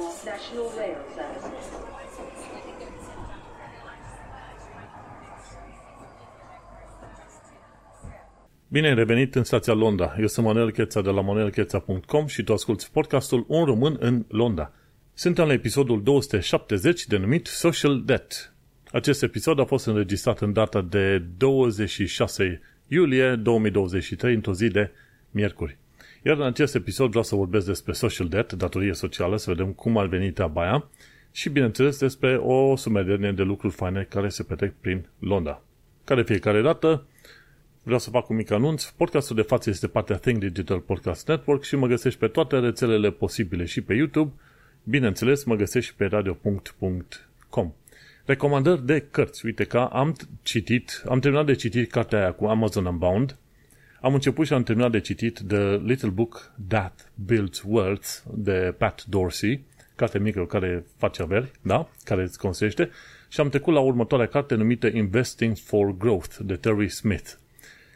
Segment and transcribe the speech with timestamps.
[0.00, 1.66] National Rail Services.
[8.68, 10.16] Bine ai revenit în stația Londra.
[10.20, 14.72] Eu sunt Manuel Cheța de la manuelcheța.com și tu asculti podcastul Un român în Londra.
[15.14, 18.54] Suntem la episodul 270 denumit Social Debt.
[18.92, 24.90] Acest episod a fost înregistrat în data de 26 iulie 2023, într-o zi de
[25.30, 25.78] miercuri.
[26.22, 29.98] Iar în acest episod vreau să vorbesc despre social debt, datorie socială, să vedem cum
[29.98, 30.88] ar veni treaba aia
[31.32, 35.62] și, bineînțeles, despre o sumedenie de lucruri faine care se petrec prin Londra.
[36.04, 37.06] Care fiecare dată
[37.82, 38.84] vreau să fac un mic anunț.
[38.84, 43.10] Podcastul de față este partea Think Digital Podcast Network și mă găsești pe toate rețelele
[43.10, 44.32] posibile și pe YouTube.
[44.84, 47.72] Bineînțeles, mă găsești și pe radio.com.
[48.24, 49.44] Recomandări de cărți.
[49.44, 53.36] Uite că am citit, am terminat de citit cartea aia cu Amazon Unbound.
[54.00, 59.04] Am început și am terminat de citit The Little Book That Builds Worlds de Pat
[59.04, 59.64] Dorsey,
[59.96, 61.88] carte mică care face averi, da?
[62.04, 62.90] Care îți consește.
[63.28, 67.30] Și am trecut la următoarea carte numită Investing for Growth de Terry Smith.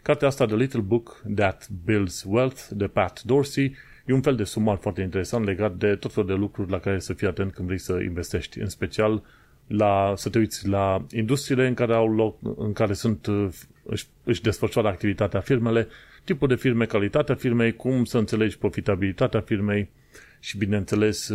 [0.03, 4.45] Cartea asta, The Little Book That Builds Wealth de Pat Dorsey, e un fel de
[4.45, 7.67] sumar foarte interesant legat de tot felul de lucruri la care să fii atent când
[7.67, 9.23] vrei să investești, în special
[9.67, 13.27] la, să te uiți la industriile în care au loc, în care sunt,
[13.85, 15.89] își, își desfășoară activitatea firmele,
[16.25, 19.91] tipul de firme, calitatea firmei, cum să înțelegi profitabilitatea firmei
[20.41, 21.31] și, bineînțeles,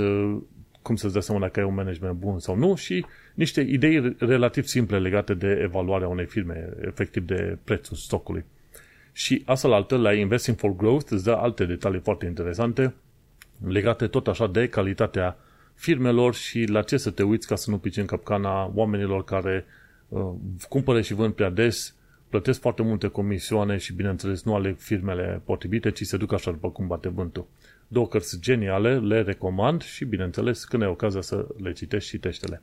[0.81, 4.65] cum să-ți dai seama dacă ai un management bun sau nu și niște idei relativ
[4.65, 8.45] simple legate de evaluarea unei firme, efectiv de prețul stocului.
[9.11, 12.93] Și astfel altă, la Investing for Growth, îți dă alte detalii foarte interesante
[13.67, 15.37] legate tot așa de calitatea
[15.73, 19.65] firmelor și la ce să te uiți ca să nu pici în capcana oamenilor care
[20.07, 20.31] uh,
[20.69, 21.95] cumpără și vând prea des,
[22.29, 26.69] plătesc foarte multe comisioane și, bineînțeles, nu ale firmele potrivite, ci se duc așa după
[26.69, 27.47] cum bate vântul.
[27.87, 32.61] Două cărți geniale, le recomand și, bineînțeles, când ai ocazia să le citești, citește-le.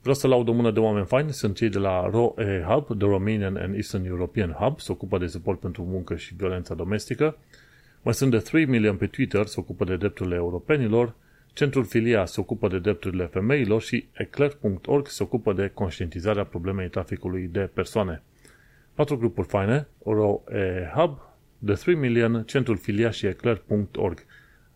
[0.00, 3.08] Vreau să laud o mână de oameni faini, sunt cei de la ROE Hub, The
[3.08, 7.38] Romanian and Eastern European Hub, se ocupă de suport pentru muncă și violența domestică.
[8.02, 11.14] Mai sunt de 3 million pe Twitter, se ocupă de drepturile europenilor,
[11.56, 17.48] Centrul Filia se ocupă de drepturile femeilor și eclair.org se ocupă de conștientizarea problemei traficului
[17.52, 18.22] de persoane.
[18.96, 21.18] Patru grupuri faine, ROE Hub,
[21.64, 24.24] The 3 Million, Centrul Filia și eclair.org.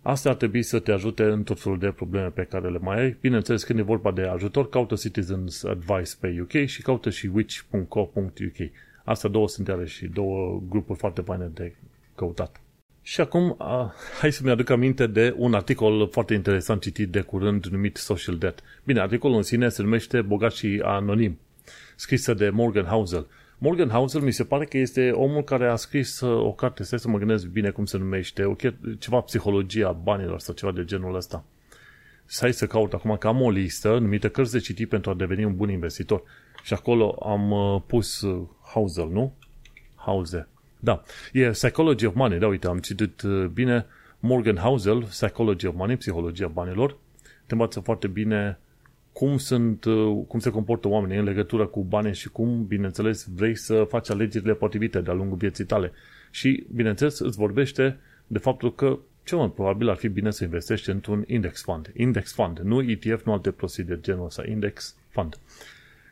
[0.02, 3.00] Asta ar trebui să te ajute în tot felul de probleme pe care le mai
[3.00, 3.16] ai.
[3.20, 8.70] Bineînțeles, când e vorba de ajutor, caută Citizens Advice pe UK și caută și witch.co.uk.
[9.04, 11.74] Astea două sunt iară și două grupuri foarte faine de
[12.14, 12.60] căutat.
[13.02, 17.66] Și acum, a, hai să-mi aduc aminte de un articol foarte interesant citit de curând
[17.66, 18.62] numit Social Debt.
[18.84, 21.38] Bine, articolul în sine se numește Bogat și Anonim,
[21.96, 23.26] scrisă de Morgan Housel.
[23.62, 26.98] Morgan Housel mi se pare că este omul care a scris uh, o carte, stai
[26.98, 28.54] să mă gândesc bine cum se numește, o,
[28.98, 31.44] ceva psihologia banilor sau ceva de genul ăsta.
[32.38, 35.44] Hai să caut acum că am o listă numită cărți de citit pentru a deveni
[35.44, 36.22] un bun investitor.
[36.62, 39.34] Și acolo am uh, pus uh, Housel, nu?
[39.94, 40.48] Housel.
[40.78, 43.22] Da, e Psychology of Money, da, uite, am citit
[43.52, 43.86] bine
[44.18, 46.96] Morgan Housel, Psychology of Money, Psihologia banilor.
[47.46, 48.58] Te învață foarte bine
[49.12, 49.84] cum, sunt,
[50.26, 54.54] cum se comportă oamenii în legătură cu bani și cum, bineînțeles, vrei să faci alegerile
[54.54, 55.92] potrivite de-a lungul vieții tale.
[56.30, 60.90] Și, bineînțeles, îți vorbește de faptul că cel mai probabil ar fi bine să investești
[60.90, 61.92] într-un index fund.
[61.96, 65.38] Index fund, nu ETF, nu alte proceduri genul ăsta, index fund.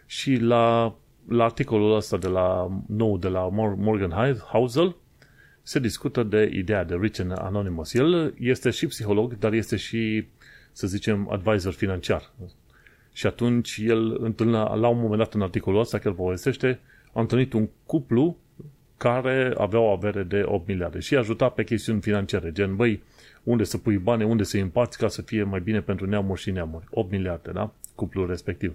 [0.07, 0.97] Și la,
[1.29, 4.11] la articolul ăsta de la nou de la Morgan
[4.53, 4.97] Housel
[5.63, 7.95] se discută de ideea de Rich and Anonymous.
[7.95, 10.27] El este și psiholog, dar este și,
[10.73, 12.33] să zicem, advisor financiar.
[13.19, 16.81] Și atunci el întâlnea, la un moment dat în articolul ăsta, chiar povestește,
[17.13, 18.37] a întâlnit un cuplu
[18.97, 23.03] care avea o avere de 8 miliarde și ajuta pe chestiuni financiare, gen, băi,
[23.43, 26.41] unde să pui bani, unde să îi împarți ca să fie mai bine pentru neamuri
[26.41, 26.85] și neamuri.
[26.91, 27.73] 8 miliarde, da?
[27.95, 28.75] Cuplul respectiv.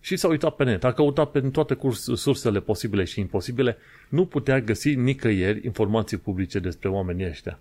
[0.00, 1.78] Și s-a uitat pe net, a căutat pe toate
[2.14, 3.76] sursele posibile și imposibile,
[4.08, 7.58] nu putea găsi nicăieri informații publice despre oamenii ăștia.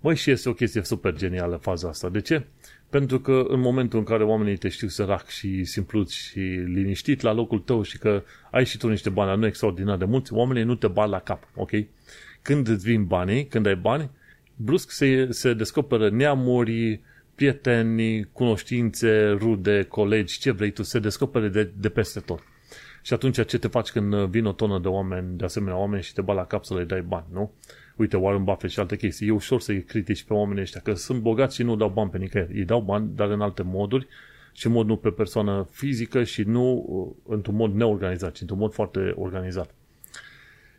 [0.00, 2.08] Băi, și este o chestie super genială faza asta.
[2.08, 2.46] De ce?
[2.90, 7.32] Pentru că în momentul în care oamenii te știu sărac și simplut și liniștit la
[7.32, 10.74] locul tău și că ai și tu niște bani nu extraordinar de mulți, oamenii nu
[10.74, 11.70] te bat la cap, ok?
[12.42, 14.10] Când îți vin banii, când ai bani,
[14.56, 17.00] brusc se, se descoperă neamuri,
[17.34, 22.42] prieteni, cunoștințe, rude, colegi, ce vrei tu, se descopere de, de peste tot.
[23.02, 26.12] Și atunci ce te faci când vin o tonă de oameni, de asemenea oameni și
[26.12, 27.52] te bat la cap să le dai bani, nu?
[28.00, 29.26] Uite, Warren Buffett și alte chestii.
[29.26, 32.18] E ușor să-i critici pe oamenii ăștia, că sunt bogați și nu dau bani pe
[32.18, 32.58] nicăieri.
[32.58, 34.06] Îi dau bani, dar în alte moduri
[34.52, 38.58] și în mod nu pe persoană fizică și nu uh, într-un mod neorganizat, ci într-un
[38.58, 39.74] mod foarte organizat.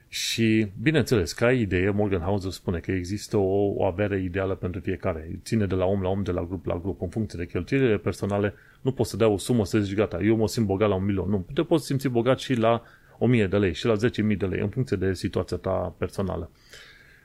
[0.08, 5.40] Și, bineînțeles, ca idee, Morgan Housel spune că există o, o avere ideală pentru fiecare.
[5.44, 7.98] Ține de la om la om, de la grup la grup, în funcție de cheltuielile
[7.98, 8.54] personale.
[8.82, 11.06] Nu poți să dea o sumă să zici, gata, eu mă simt bogat la un
[11.06, 11.30] milion.
[11.30, 12.84] Nu, te poți simți bogat și la
[13.18, 16.50] 1000 de lei și la 10.000 de lei, în funcție de situația ta personală.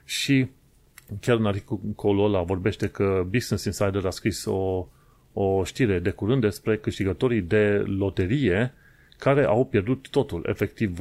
[0.06, 0.48] Și
[1.20, 4.86] chiar în articolul ăla vorbește că Business Insider a scris o,
[5.32, 8.74] o știre de curând despre câștigătorii de loterie
[9.18, 10.44] care au pierdut totul.
[10.48, 10.98] Efectiv,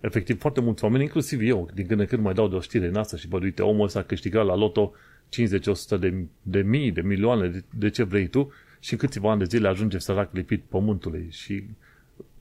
[0.00, 2.86] efectiv foarte mulți oameni, inclusiv eu, din când în când mai dau de o știre
[2.86, 4.92] în asta și bă, uite, omul ăsta a câștigat la loto
[5.96, 9.38] 50-100 de, de mii, de milioane, de, de ce vrei tu, și în câțiva ani
[9.38, 11.26] de zile ajunge sărac lipit pământului.
[11.30, 11.64] Și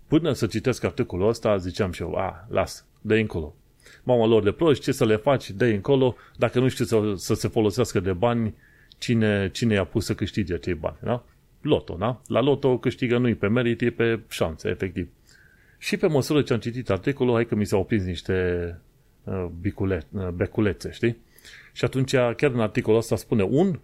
[0.08, 3.56] până să citesc articolul ăsta, ziceam și eu, a, las, dă încolo.
[4.04, 7.34] Mama lor de proști, ce să le faci, dă încolo, dacă nu știu să, să
[7.34, 8.56] se folosească de bani,
[8.98, 11.24] cine, cine i-a pus să câștige acei bani, da?
[11.62, 12.22] Loto, da?
[12.28, 15.10] La loto câștigă nu-i pe merit, e pe șanse, efectiv.
[15.78, 18.78] Și pe măsură ce am citit articolul, hai că mi s-au prins niște
[19.24, 21.18] uh, bicule, uh, beculețe, știi?
[21.74, 23.80] Și atunci, chiar în articolul ăsta spune, un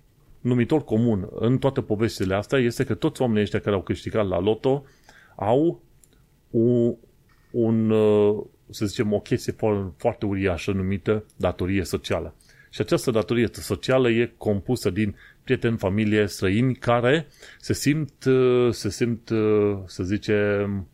[0.45, 4.39] numitor comun în toate povestile astea este că toți oamenii ăștia care au câștigat la
[4.39, 4.83] loto
[5.35, 5.81] au
[6.49, 6.95] un,
[7.51, 9.55] un uh, să zicem, o chestie
[9.97, 12.35] foarte uriașă numită datorie socială.
[12.69, 17.27] Și această datorie socială e compusă din prieteni, familie, străini care
[17.59, 18.25] se simt,
[18.69, 19.27] se simt,
[19.85, 20.87] să zicem,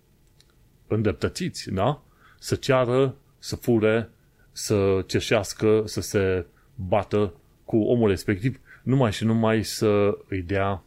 [0.88, 2.03] îndreptățiți, da?
[2.39, 4.09] Să ceară, să fure,
[4.51, 6.45] să ceșească, să se
[6.75, 7.33] bată
[7.65, 10.83] cu omul respectiv, numai și numai să îi dea,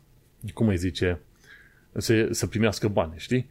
[0.55, 1.21] cum îi zice,
[1.97, 3.49] să, să primească bani, știi?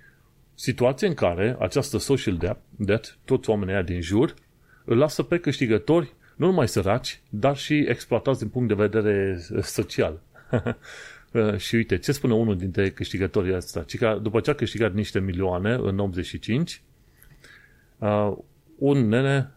[0.56, 4.34] Situație în care această social debt, debt toți oamenii din jur,
[4.86, 10.22] îl lasă pe câștigători nu numai săraci, dar și exploatați din punct de vedere social.
[11.58, 13.86] și uite, ce spune unul dintre câștigătorii ăsta?
[13.98, 16.82] Că după ce a câștigat niște milioane în 85,
[17.98, 18.38] uh,
[18.78, 19.52] un nene,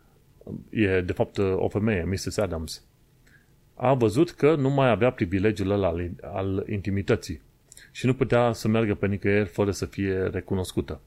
[0.70, 2.37] e de fapt o femeie, Mrs.
[2.37, 2.84] Adams,
[3.75, 7.40] a văzut că nu mai avea privilegiul ăla al, al intimității
[7.96, 11.00] și nu putea să meargă pe nicăieri fără să fie recunoscută.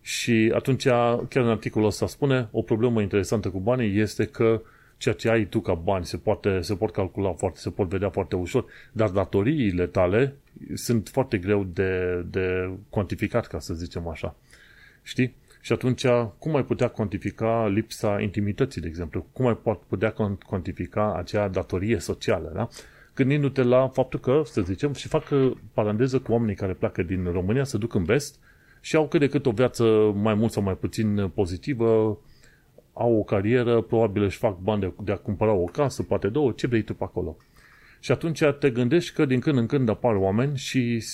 [0.00, 4.62] Și atunci, chiar în articolul ăsta spune, o problemă interesantă cu banii este că
[4.96, 8.10] ceea ce ai tu ca bani se, poate, se pot calcula foarte, se pot vedea
[8.10, 10.34] foarte ușor, dar datoriile tale
[10.74, 14.36] sunt foarte greu de, de cuantificat, ca să zicem așa.
[15.02, 15.34] Știi?
[15.60, 16.06] Și atunci,
[16.38, 19.26] cum ai putea cuantifica lipsa intimității, de exemplu?
[19.32, 19.58] Cum ai
[19.88, 20.14] putea
[20.46, 22.68] cuantifica acea datorie socială, da?
[23.18, 25.24] Gândindu-te la faptul că, să zicem, și fac
[25.72, 28.38] paranteză cu oamenii care pleacă din România, să duc în vest
[28.80, 29.84] și au cât de cât o viață
[30.14, 32.18] mai mult sau mai puțin pozitivă,
[32.92, 36.52] au o carieră, probabil își fac bani de, de a cumpăra o casă, poate două,
[36.52, 37.36] ce vrei tu pe acolo.
[38.00, 41.04] Și atunci te gândești că din când în când apar oameni și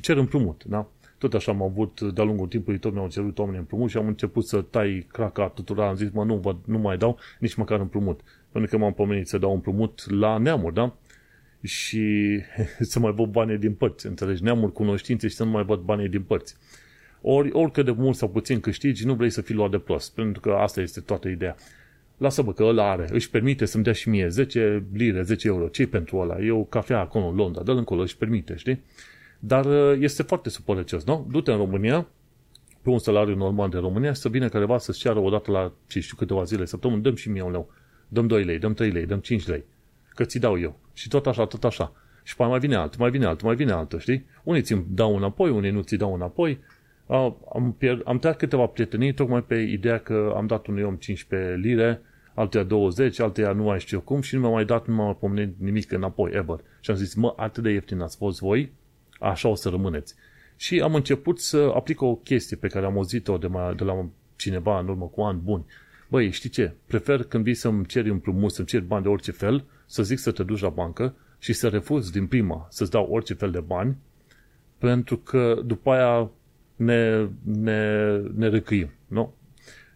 [0.00, 0.88] cer împrumut, da?
[1.18, 4.46] Tot așa am avut, de-a lungul timpului, tot mi-au cerut oameni împrumut și am început
[4.46, 8.20] să tai craca tuturor, am zis, mă, nu, vă, nu mai dau nici măcar împrumut.
[8.52, 10.96] Pentru că m-am pomenit să dau împrumut la neamuri, da?
[11.66, 12.38] Și
[12.90, 14.42] să mai văd banii din părți, înțelegi?
[14.42, 16.56] Neamuri, cunoștințe și să nu mai văd banii din părți.
[17.20, 20.40] Ori, oricât de mult sau puțin câștigi, nu vrei să fii luat de prost, pentru
[20.40, 21.56] că asta este toată ideea.
[22.16, 25.68] Lasă-mă că ăla are, își permite să-mi dea și mie 10 lire, 10 euro.
[25.68, 26.40] ce pentru ăla?
[26.40, 28.82] E o cafea acolo în Londra, dă-l încolo, își permite, știi?
[29.38, 31.26] Dar uh, este foarte supărăcios, nu?
[31.30, 32.06] Du-te în România,
[32.82, 36.16] pe un salariu normal de România să vină careva să-ți ceară odată la, ce știu,
[36.16, 37.70] câteva zile, săptămâni, dăm și mie un leu.
[38.08, 39.64] Dăm 2 lei, dăm 3 lei, dăm 5 lei.
[40.14, 40.78] Că ți dau eu.
[40.96, 41.92] Și tot așa, tot așa.
[42.22, 44.26] Și mai vine altul, mai vine altul, mai vine altul, știi?
[44.42, 46.58] Unii ți dau înapoi, unii nu ți dau înapoi
[47.06, 51.54] am, pierd, am tăiat câteva prietenii tocmai pe ideea că am dat unui om 15
[51.54, 52.00] lire,
[52.34, 55.16] altuia 20, altuia nu mai știu cum și nu mi-a mai dat, nu m-a mai
[55.20, 56.60] pomenit nimic înapoi, ever.
[56.80, 58.72] Și am zis, mă, atât de ieftin ați fost voi,
[59.20, 60.14] așa o să rămâneți.
[60.56, 64.08] Și am început să aplic o chestie pe care am auzit-o de, mai, de la
[64.36, 65.64] cineva în urmă cu ani buni.
[66.08, 66.74] Băi, știi ce?
[66.86, 70.30] Prefer când vii să-mi ceri împrumut, să-mi ceri bani de orice fel, să zic să
[70.30, 73.96] te duci la bancă și să refuz din prima să-ți dau orice fel de bani,
[74.78, 76.30] pentru că după aia
[76.76, 78.90] ne, ne, ne răcâim.
[79.06, 79.34] Nu?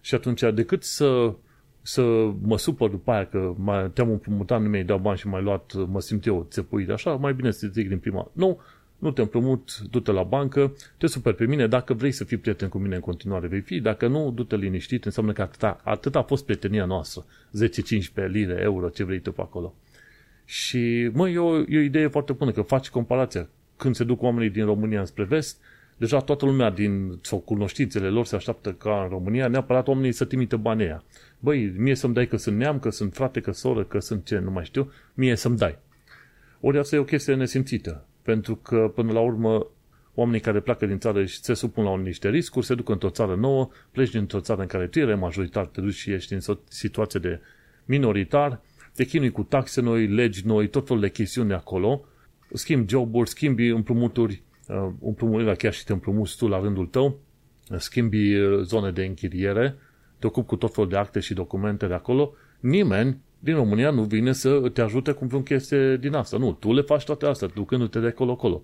[0.00, 1.35] Și atunci, decât să,
[1.82, 2.02] să
[2.40, 5.73] mă supăr după aia că mai, te-am împrumutat, nu mi-ai dat bani și mai luat,
[5.87, 8.30] mă simt eu țepuit așa, mai bine să zic din prima.
[8.32, 8.61] Nu,
[9.00, 12.69] nu te împrumut, du-te la bancă, te super pe mine, dacă vrei să fii prieten
[12.69, 16.23] cu mine în continuare vei fi, dacă nu, du-te liniștit, înseamnă că atât, atât a
[16.23, 17.25] fost prietenia noastră,
[18.26, 19.75] 10-15 lire, euro, ce vrei tu pe acolo.
[20.45, 23.49] Și, mă, e o, e o idee foarte bună, că faci comparația.
[23.76, 25.61] Când se duc oamenii din România spre vest,
[25.97, 30.25] deja toată lumea din, sau cunoștințele lor se așteaptă ca în România neapărat oamenii să
[30.25, 31.04] trimite banii aia.
[31.38, 34.38] Băi, mie să-mi dai că sunt neam, că sunt frate, că soră, că sunt ce,
[34.38, 35.78] nu mai știu, mie să-mi dai.
[36.61, 39.67] Ori asta e o chestie nesimțită, pentru că până la urmă
[40.15, 43.35] oamenii care pleacă din țară și se supun la niște riscuri, se duc într-o țară
[43.35, 47.21] nouă, pleci dintr-o țară în care tu erai majoritar, te duci și ești în situație
[47.21, 47.41] de
[47.85, 48.61] minoritar,
[48.95, 52.05] te chinui cu taxe noi, legi noi, tot felul de chestiuni de acolo,
[52.53, 57.19] schimbi joburi, schimbi împrumuturi, uh, împrumurirea chiar și te împrumuți tu la rândul tău,
[57.77, 59.77] schimbi uh, zone de închiriere,
[60.19, 64.02] te ocupi cu tot felul de acte și documente de acolo, nimeni din România nu
[64.02, 66.37] vine să te ajute cu vreun chestie din asta.
[66.37, 68.62] Nu, tu le faci toate astea, ducându-te de acolo-acolo.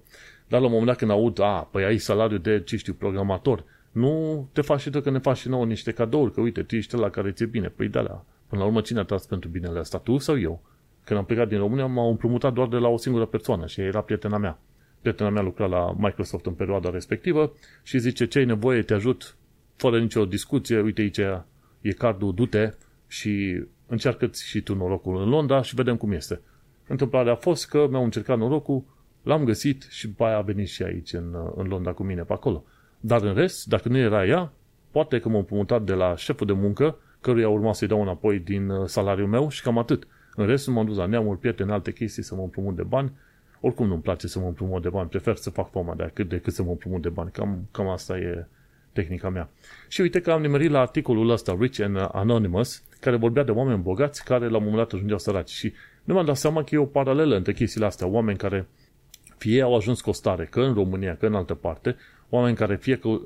[0.49, 3.65] Dar la un moment dat când aud, a, păi ai salariu de, ce știu, programator,
[3.93, 6.77] nu te faci și tu că ne faci și nouă niște cadouri, că uite, tu
[6.77, 7.69] ești la care ți-e bine.
[7.69, 10.63] Păi da, la, până la urmă cine a tras pentru binele ăsta, tu sau eu?
[11.05, 14.01] Când am plecat din România, m-au împrumutat doar de la o singură persoană și era
[14.01, 14.59] prietena mea.
[15.01, 17.53] Prietena mea lucra la Microsoft în perioada respectivă
[17.83, 19.37] și zice, ce ai nevoie, te ajut,
[19.77, 21.19] fără nicio discuție, uite aici
[21.81, 22.71] e cardul, du-te
[23.07, 26.41] și încearcă și tu norocul în Londra și vedem cum este.
[26.89, 28.85] Întâmplarea a fost că mi-au încercat norocul,
[29.23, 32.33] l-am găsit și după aia a venit și aici în, în Londra cu mine pe
[32.33, 32.65] acolo.
[33.01, 34.53] Dar în rest, dacă nu era ea,
[34.91, 38.69] poate că m-am împrumutat de la șeful de muncă, căruia urma să-i dau înapoi din
[38.69, 40.07] uh, salariul meu și cam atât.
[40.35, 43.13] În rest, m-am dus la neamuri, prieteni, alte chestii să mă împrumut de bani.
[43.61, 46.53] Oricum nu-mi place să mă împrumut de bani, prefer să fac fama de cât decât
[46.53, 47.31] să mă împrumut de bani.
[47.31, 48.47] Cam, cam asta e
[48.93, 49.49] tehnica mea.
[49.89, 53.83] Și uite că am nimerit la articolul ăsta, Rich and Anonymous, care vorbea de oameni
[53.83, 55.51] bogați care la un moment dat ajungeau săraci.
[55.51, 55.73] Și
[56.05, 58.07] nu mi-am dat seama că e o paralelă între chestiile astea.
[58.07, 58.69] Oameni care
[59.39, 61.97] fie au ajuns costare, că în România, că în altă parte,
[62.29, 63.21] oameni care fie că,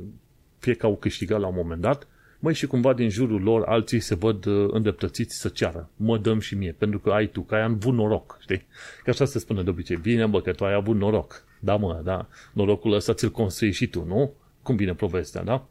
[0.58, 2.06] fie că au câștigat la un moment dat,
[2.38, 5.90] măi și cumva din jurul lor alții se văd uh, îndreptățiți să ceară.
[5.96, 8.66] Mă dăm și mie, pentru că ai tu, că ai avut noroc, știi?
[9.04, 9.96] Că așa se spune de obicei.
[9.96, 11.44] Bine, bă, că tu ai avut noroc.
[11.60, 12.28] Da, mă, da.
[12.52, 14.32] Norocul ăsta ți-l construi și tu, nu?
[14.62, 15.66] Cum vine povestea, da?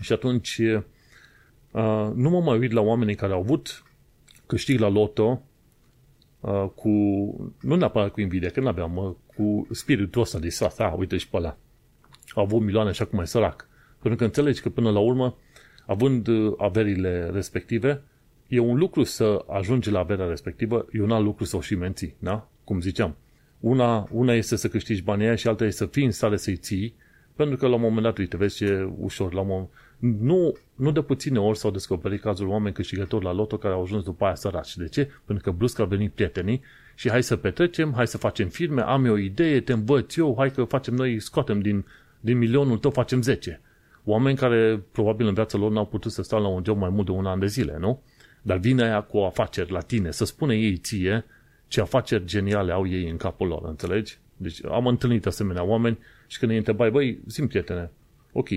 [0.00, 0.60] Și atunci
[1.70, 3.84] uh, nu mă mai uit la oamenii care au avut
[4.46, 5.42] câștig la loto
[6.40, 6.88] uh, cu,
[7.60, 11.28] nu neapărat cu invidia, că n-aveam, mă, cu spiritul ăsta de sat, ah, uite și
[11.28, 11.56] pe ăla.
[12.34, 13.68] Au avut milioane și acum e sărac.
[13.98, 15.36] Pentru că înțelegi că până la urmă,
[15.86, 18.02] având uh, averile respective,
[18.46, 21.74] e un lucru să ajungi la averea respectivă, e un alt lucru să o și
[21.74, 22.48] menții, da?
[22.64, 23.16] Cum ziceam.
[23.60, 26.56] Una, una este să câștigi banii aia și alta este să fii în stare să-i
[26.56, 26.94] ții,
[27.34, 29.68] pentru că la un moment dat, uite, vezi ce ușor, la un moment,
[30.00, 34.04] nu, nu de puține ori s-au descoperit cazul oameni câștigători la loto care au ajuns
[34.04, 34.76] după aia săraci.
[34.76, 35.10] De ce?
[35.24, 36.62] Pentru că brusc au venit prietenii
[36.94, 40.34] și hai să petrecem, hai să facem firme, am eu o idee, te învăț eu,
[40.38, 41.86] hai că facem noi, scoatem din,
[42.20, 43.60] din milionul tău, facem 10.
[44.04, 47.06] Oameni care probabil în viața lor n-au putut să stau la un job mai mult
[47.06, 48.02] de un an de zile, nu?
[48.42, 51.24] Dar vine aia cu o afaceri la tine, să spune ei ție
[51.68, 54.18] ce afaceri geniale au ei în capul lor, înțelegi?
[54.36, 57.90] Deci am întâlnit asemenea oameni și când îi întrebai, băi, sim prietene,
[58.32, 58.48] ok,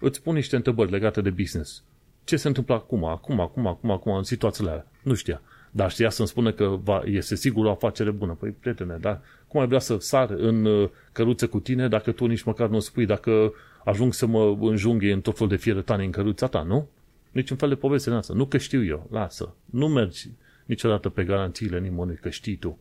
[0.00, 1.82] îți pun niște întrebări legate de business.
[2.24, 4.86] Ce se întâmplă acum, acum, acum, acum, acum, în situațiile alea?
[5.02, 5.42] Nu știa.
[5.70, 8.32] Dar știa să-mi spună că va, este sigur o afacere bună.
[8.32, 12.26] Păi, prietene, dar cum ai vrea să sar în uh, căruță cu tine dacă tu
[12.26, 13.52] nici măcar nu spui dacă
[13.84, 16.88] ajung să mă înjunghe în tot fel de fierătane în căruța ta, nu?
[17.30, 18.34] Niciun fel de poveste în asta.
[18.34, 19.54] Nu că știu eu, lasă.
[19.64, 20.30] Nu mergi
[20.64, 22.78] niciodată pe garanțiile nimănui că știi tu.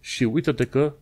[0.00, 0.94] Și uite-te că,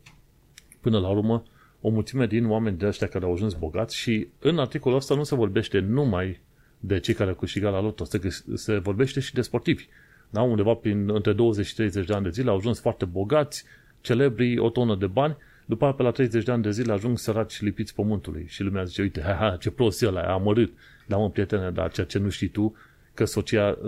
[0.81, 1.43] până la urmă,
[1.87, 5.23] o mulțime din oameni de ăștia care au ajuns bogați și în articolul ăsta nu
[5.23, 6.41] se vorbește numai
[6.81, 8.21] de cei care au câștigat la loto, se,
[8.55, 9.87] se vorbește și de sportivi.
[10.31, 10.43] Da?
[10.43, 13.65] Undeva prin între 20 și 30 de ani de zile au ajuns foarte bogați,
[14.01, 17.19] celebri, o tonă de bani, după aceea pe la 30 de ani de zile ajung
[17.19, 20.73] săraci lipiți pământului și lumea zice, uite, ha, ha, ce prost e ăla, a amărât.
[21.07, 22.77] Da, mă, prietene, dar ceea ce nu știi tu,
[23.15, 23.79] că socia,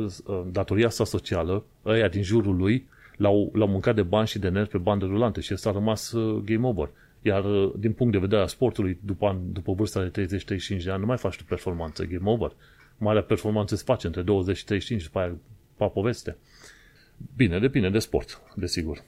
[0.51, 4.71] datoria sa socială, ăia din jurul lui, l-au, l-au mâncat de bani și de nervi
[4.71, 6.91] pe bandă rulante și ăsta a rămas uh, game over.
[7.27, 10.91] Iar uh, din punct de vedere a sportului, după, an, după vârsta de 30-35 de
[10.91, 12.53] ani, nu mai faci tu performanță, game over.
[12.99, 15.37] Marea performanță se face între 20 și 35 și după aia
[15.77, 16.37] pa poveste.
[17.37, 19.05] Bine, depinde de sport, desigur.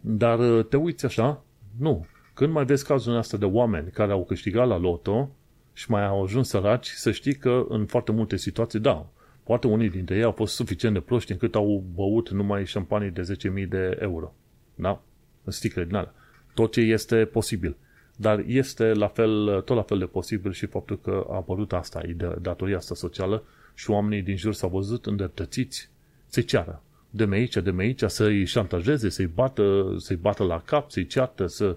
[0.00, 1.44] Dar uh, te uiți așa,
[1.78, 2.06] nu.
[2.34, 5.30] Când mai vezi cazul astea de oameni care au câștigat la loto
[5.72, 9.10] și mai au ajuns săraci, să știi că în foarte multe situații, da,
[9.42, 13.36] poate unii dintre ei au fost suficient de proști încât au băut numai șampanii de
[13.62, 14.34] 10.000 de euro.
[14.74, 15.02] Da?
[15.44, 16.14] În sticle din alea
[16.54, 17.76] tot ce este posibil.
[18.16, 22.00] Dar este la fel, tot la fel de posibil și faptul că a apărut asta,
[22.40, 23.42] datoria asta socială
[23.74, 25.88] și oamenii din jur s-au văzut îndreptățiți
[26.26, 26.82] să-i ceară.
[27.10, 31.06] De me aici, de me aici, să-i șantajeze, să-i bată, să-i bată la cap, să-i
[31.06, 31.76] ceartă, să,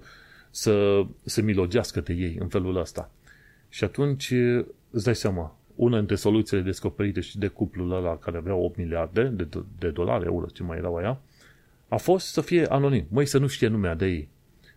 [0.49, 3.11] să să milogească de ei în felul ăsta.
[3.69, 4.33] Și atunci
[4.89, 9.23] îți dai seama, una dintre soluțiile descoperite și de cuplul ăla care avea 8 miliarde
[9.23, 9.47] de,
[9.79, 11.19] de dolari, euro, ce mai erau aia,
[11.87, 13.05] a fost să fie anonim.
[13.09, 14.27] Măi, să nu știe numea de ei.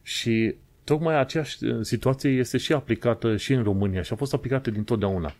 [0.06, 4.70] Și tocmai aceeași uh, situație este și aplicată și în România și a fost aplicată
[4.70, 5.34] din totdeauna.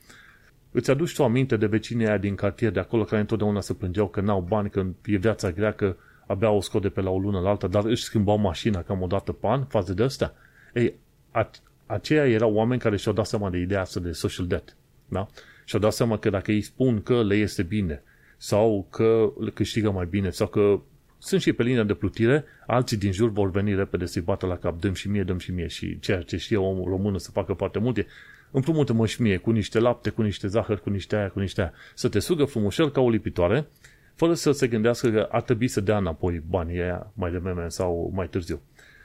[0.70, 4.08] Îți aduci tu aminte de vecinii aia din cartier de acolo care întotdeauna se plângeau
[4.08, 5.96] că n-au bani, că e viața grea, că
[6.26, 9.02] abia o scot de pe la o lună la alta, dar își schimbau mașina cam
[9.02, 10.34] o dată pe an față de astea.
[10.74, 10.94] Ei,
[11.86, 14.76] aceia erau oameni care și-au dat seama de ideea asta de social debt.
[15.08, 15.26] Da?
[15.64, 18.02] Și-au dat seama că dacă îi spun că le este bine
[18.36, 20.80] sau că le câștigă mai bine sau că
[21.18, 24.56] sunt și pe linia de plutire, alții din jur vor veni repede să-i bată la
[24.56, 27.52] cap, dăm și mie, dăm și mie și ceea ce știe omul română să facă
[27.52, 28.06] foarte multe,
[28.50, 31.72] împrumută-mă și mie cu niște lapte, cu niște zahăr, cu niște aia, cu niște aia,
[31.94, 33.66] să te sugă frumușel ca o lipitoare,
[34.14, 38.12] fără să se gândească că ar trebui să dea înapoi banii aia mai devreme sau
[38.14, 38.60] mai târziu.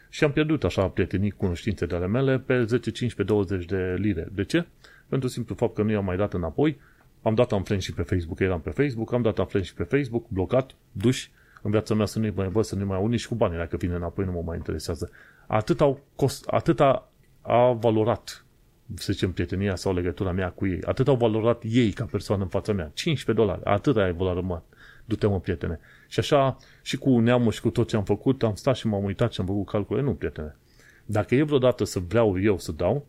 [0.10, 4.28] Și am pierdut așa prietenii, cunoștințe de ale mele pe 10, 15, 20 de lire.
[4.32, 4.66] De ce?
[5.08, 6.80] Pentru simplu fapt că nu i-am mai dat înapoi,
[7.22, 10.26] am dat am și pe Facebook, eram pe Facebook, am dat am și pe Facebook,
[10.28, 13.36] blocat, duși, în viața mea să nu-i mai văd, să nu mai au nici cu
[13.36, 15.10] banii, dacă vine înapoi nu mă mai interesează.
[15.48, 17.10] Atât, au cost, atât a,
[17.42, 18.46] a valorat,
[18.94, 22.50] să zicem, prietenia sau legătura mea cu ei, atât au valorat ei ca persoană în
[22.50, 24.64] fața mea, 15 dolari, atât ai valorat,
[25.06, 25.80] du-te mă, prietene.
[26.08, 29.04] Și așa, și cu neamul și cu tot ce am făcut, am stat și m-am
[29.04, 30.56] uitat și am făcut calcule, nu, prietene.
[31.06, 33.06] Dacă e vreodată să vreau eu să dau,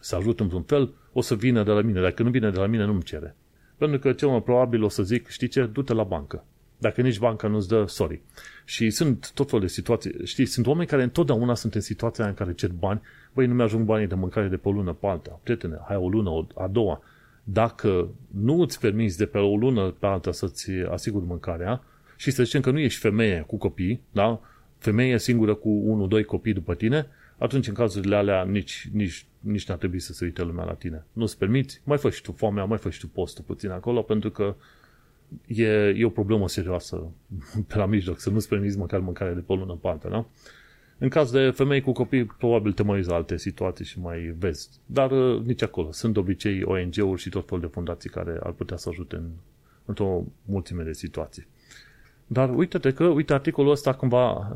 [0.00, 2.00] să ajut într-un fel, o să vină de la mine.
[2.00, 3.36] Dacă nu vine de la mine, nu-mi cere.
[3.76, 6.44] Pentru că cel mai probabil o să zic, știi ce, du-te la bancă.
[6.78, 8.20] Dacă nici banca nu-ți dă, sorry.
[8.64, 10.12] Și sunt tot felul de situații.
[10.24, 13.00] Știi, sunt oameni care întotdeauna sunt în situația în care cer bani.
[13.32, 15.40] Băi, nu mi-ajung banii de mâncare de pe o lună pe alta.
[15.42, 17.02] Prietene, hai o lună, o, a doua.
[17.44, 21.82] Dacă nu îți permiți de pe o lună pe alta să-ți asiguri mâncarea
[22.16, 24.40] și să zicem că nu ești femeie cu copii, da?
[24.78, 27.06] femeie singură cu unul, doi copii după tine,
[27.38, 31.04] atunci în cazurile alea nici, nici, nici n-ar trebui să se uite lumea la tine.
[31.12, 34.30] Nu-ți permiți, mai fă și tu foamea, mai fă și tu postul puțin acolo, pentru
[34.30, 34.54] că
[35.46, 35.66] e,
[35.96, 37.10] e o problemă serioasă
[37.66, 40.26] pe la mijloc, să nu-ți permiți măcar mâncare de pe o lună în parte, da?
[40.98, 44.68] În caz de femei cu copii, probabil te mai alte situații și mai vezi.
[44.86, 45.92] Dar uh, nici acolo.
[45.92, 49.30] Sunt de obicei ONG-uri și tot felul de fundații care ar putea să ajute în,
[49.84, 51.46] într-o mulțime de situații.
[52.26, 54.54] Dar uite-te că, uite, articolul ăsta cumva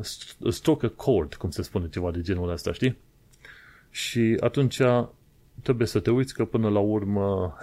[0.49, 2.97] struck a chord, cum se spune ceva de genul ăsta, știi?
[3.89, 4.81] Și atunci
[5.61, 7.57] trebuie să te uiți că până la urmă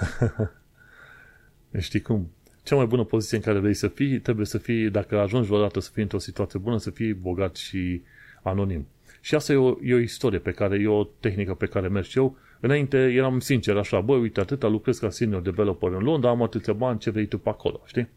[1.79, 2.31] știi cum,
[2.71, 5.81] cea mai bună poziție în care vrei să fii, trebuie să fii, dacă ajungi vreodată
[5.81, 8.03] să fii într-o situație bună, să fii bogat și
[8.43, 8.87] anonim.
[9.21, 12.07] Și asta e o, e o istorie pe care, e o tehnică pe care merg
[12.14, 12.37] eu.
[12.61, 16.73] Înainte eram sincer așa, băi, uite, atâta lucrez ca senior developer în Londra, am atâția
[16.73, 18.09] bani, ce vrei tu pe acolo, știi?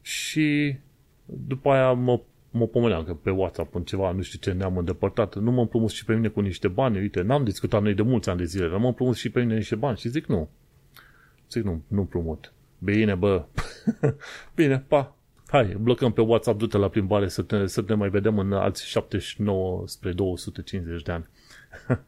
[0.00, 0.76] Și
[1.24, 5.36] după aia mă, mă pomeneam că pe WhatsApp în ceva, nu știu ce ne-am îndepărtat,
[5.36, 8.28] nu mă împrumut și pe mine cu niște bani, uite, n-am discutat noi de mulți
[8.28, 10.48] ani de zile, dar mă împrumut și pe mine niște bani și zic nu.
[11.50, 12.52] Zic nu, nu împrumut.
[12.78, 13.44] Bine, bă.
[14.56, 15.16] Bine, pa.
[15.46, 18.86] Hai, blocăm pe WhatsApp, du-te la plimbare să, te, să ne mai vedem în alți
[18.86, 21.28] 79 spre 250 de ani.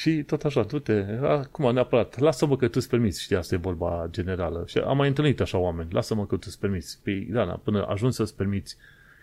[0.00, 4.06] și tot așa, du-te, acum neapărat, lasă-mă că tu îți permiți, știi, asta e vorba
[4.10, 4.64] generală.
[4.66, 6.98] Și am mai întâlnit așa oameni, lasă-mă că tu îți permiți.
[7.02, 8.76] Păi, da, da, până ajungi să-ți permiți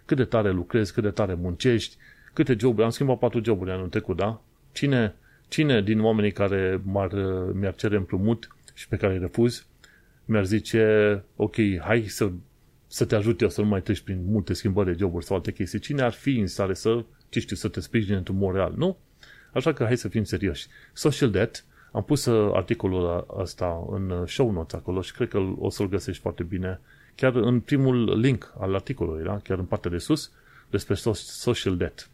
[0.06, 1.96] cât de tare lucrezi, cât de tare muncești,
[2.34, 4.42] câte joburi, am schimbat patru joburi anul trecut, da?
[4.72, 5.16] Cine,
[5.48, 7.14] cine din oamenii care m-ar,
[7.54, 9.66] mi-ar cere împrumut și pe care îi refuz,
[10.26, 12.32] mi-ar zice, ok, hai să,
[12.88, 15.52] să te ajut eu să nu mai treci prin multe schimbări de joburi sau alte
[15.52, 15.80] chestii.
[15.80, 18.74] Cine ar fi în stare să, ce știu, să te sprijine într-un mod real?
[18.78, 18.98] Nu?
[19.54, 20.68] Așa că hai să fim serioși.
[20.94, 25.38] Social debt, am pus uh, articolul ăsta în uh, show notes acolo și cred că
[25.58, 26.80] o să-l găsești foarte bine
[27.16, 29.40] chiar în primul link al articolului, da?
[29.44, 30.32] chiar în partea de sus,
[30.70, 32.10] despre social debt.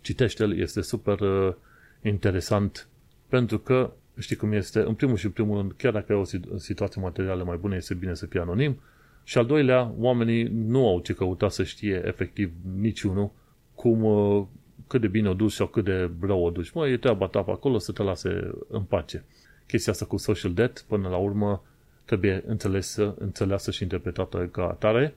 [0.00, 1.54] Citește-l, este super uh,
[2.02, 2.88] interesant
[3.28, 6.18] pentru că știi cum este, în primul și în primul rând, chiar dacă ai
[6.52, 8.80] o situație materială mai bună, este bine să fie anonim.
[9.24, 13.30] Și al doilea, oamenii nu au ce căuta să știe efectiv niciunul
[13.74, 14.44] cum, uh,
[14.86, 16.72] cât de bine o duci sau cât de rău o duci.
[16.72, 19.24] Mă, e treaba ta pe acolo să te lase în pace.
[19.66, 21.62] Chestia asta cu social debt, până la urmă,
[22.04, 25.14] trebuie înțelesă, înțeleasă și interpretată ca atare.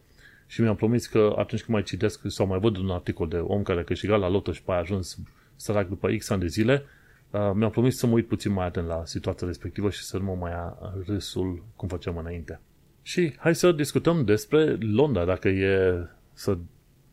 [0.47, 3.63] Și mi-am promis că atunci când mai citesc sau mai văd un articol de om
[3.63, 5.17] care a câștigat la loto și pe a ajuns
[5.55, 6.83] sărac după X ani de zile,
[7.31, 10.23] Uh, mi-am promis să mă uit puțin mai atent la situația respectivă și să nu
[10.23, 12.59] mă mai ia râsul cum făceam înainte.
[13.01, 16.57] Și hai să discutăm despre Londra, dacă e să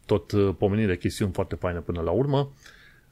[0.06, 2.52] tot uh, pomeni de chestiuni foarte faine până la urmă.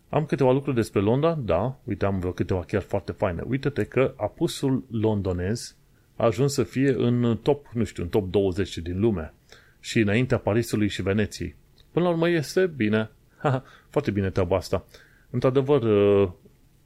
[0.08, 3.42] Am câteva lucruri despre Londra, da, uite, am vreo câteva chiar foarte faine.
[3.46, 5.76] Uite-te că apusul londonez
[6.16, 9.34] a ajuns să fie în top, nu știu, în top 20 din lume
[9.80, 11.56] și înaintea Parisului și Veneției.
[11.90, 13.10] Până la urmă este bine,
[13.92, 14.84] foarte bine treaba asta.
[15.30, 16.30] Într-adevăr, uh,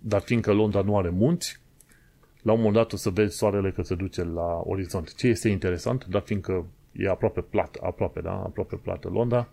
[0.09, 1.61] dar fiindcă Londra nu are munți,
[2.42, 5.14] la un moment dat o să vezi soarele că se duce la orizont.
[5.14, 9.49] Ce este interesant, dar fiindcă e aproape plat, aproape, da, aproape plată Londra,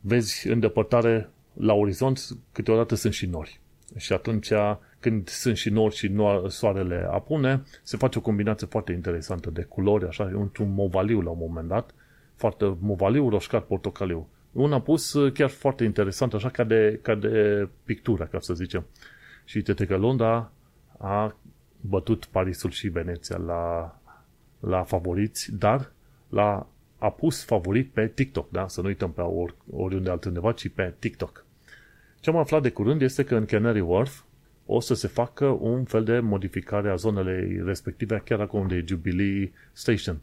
[0.00, 2.20] vezi în depărtare la orizont,
[2.52, 3.60] câteodată sunt și nori.
[3.96, 4.52] Și atunci,
[5.00, 9.62] când sunt și nori și nor, soarele apune, se face o combinație foarte interesantă de
[9.62, 11.94] culori, așa, într-un movaliu la un moment dat,
[12.34, 14.28] foarte movaliu, roșcat, portocaliu.
[14.52, 18.86] Un apus chiar foarte interesant, așa ca de, ca de pictură, ca să zicem.
[19.48, 20.52] Și uite că Londra
[20.98, 21.36] a
[21.80, 23.94] bătut Parisul și Veneția la,
[24.60, 25.92] la favoriți, dar
[26.28, 26.66] la,
[26.98, 28.68] a pus favorit pe TikTok, da?
[28.68, 31.44] Să nu uităm pe ori, oriunde altundeva, ci pe TikTok.
[32.20, 34.22] Ce am aflat de curând este că în Canary Wharf
[34.66, 39.52] o să se facă un fel de modificare a zonele respective, chiar acum de Jubilee
[39.72, 40.20] Station.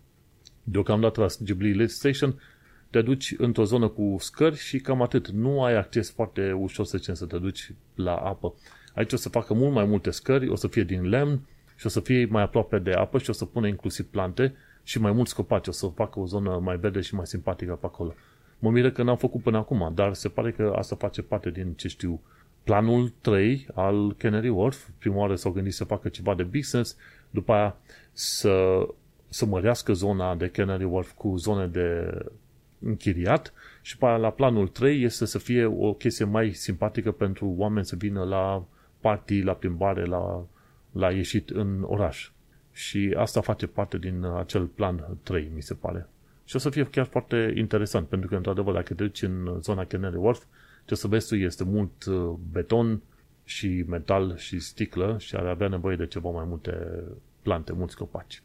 [0.64, 2.42] Deocamdată la Jubilee Station
[2.90, 5.28] te duci într-o zonă cu scări și cam atât.
[5.30, 8.54] Nu ai acces foarte ușor să, să te duci la apă.
[8.96, 11.40] Aici o să facă mult mai multe scări, o să fie din lemn
[11.76, 14.54] și o să fie mai aproape de apă și o să pune inclusiv plante
[14.84, 15.68] și mai mulți copaci.
[15.68, 18.14] O să facă o zonă mai verde și mai simpatică pe acolo.
[18.60, 21.74] Mă miră că n-am făcut până acum, dar se pare că asta face parte din,
[21.74, 22.22] ce știu,
[22.64, 24.88] planul 3 al Canary Wharf.
[24.98, 26.98] Prima oară s-au gândit să facă ceva de business,
[27.30, 27.76] după aia
[28.12, 28.88] să,
[29.30, 32.18] să mărească zona de Canary Wharf cu zone de
[32.80, 37.54] închiriat și pe aia la planul 3 este să fie o chestie mai simpatică pentru
[37.58, 38.66] oameni să vină la
[39.06, 40.46] party, la plimbare, la,
[40.92, 42.32] la ieșit în oraș.
[42.72, 46.08] Și asta face parte din acel plan 3, mi se pare.
[46.46, 49.86] Și o să fie chiar foarte interesant, pentru că, într-adevăr, dacă te duci în zona
[49.86, 50.44] Canary Wharf,
[50.86, 53.02] ce o să vezi tu este mult uh, beton
[53.44, 57.04] și metal și sticlă și ar avea nevoie de ceva mai multe
[57.42, 58.44] plante, mulți copaci.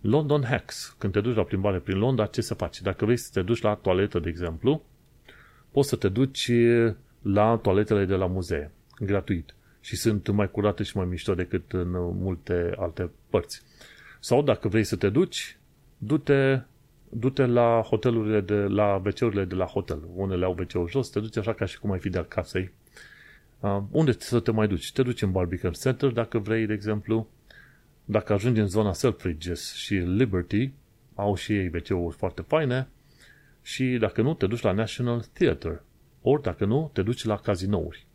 [0.00, 0.96] London Hacks.
[0.98, 2.80] Când te duci la plimbare prin Londra, ce să faci?
[2.80, 4.82] Dacă vrei să te duci la toaletă, de exemplu,
[5.70, 6.50] poți să te duci
[7.22, 9.54] la toaletele de la muzee, gratuit.
[9.84, 13.62] Și sunt mai curate și mai mișto decât în multe alte părți.
[14.20, 15.58] Sau dacă vrei să te duci,
[15.98, 16.60] du-te,
[17.08, 20.02] du-te la hotelurile de, la wc de la hotel.
[20.14, 22.58] Unele au wc jos, te duci așa ca și cum ai fi de acasă.
[23.60, 24.92] Uh, unde să te mai duci?
[24.92, 27.28] Te duci în Barbican Center, dacă vrei, de exemplu,
[28.04, 30.72] dacă ajungi în zona Selfridges și Liberty,
[31.14, 32.88] au și ei wc foarte faine
[33.62, 35.82] și dacă nu, te duci la National Theatre.
[36.22, 38.06] Ori dacă nu, te duci la cazinouri.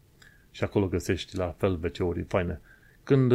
[0.52, 2.62] Și acolo găsești la fel wc faine.
[3.04, 3.32] Când,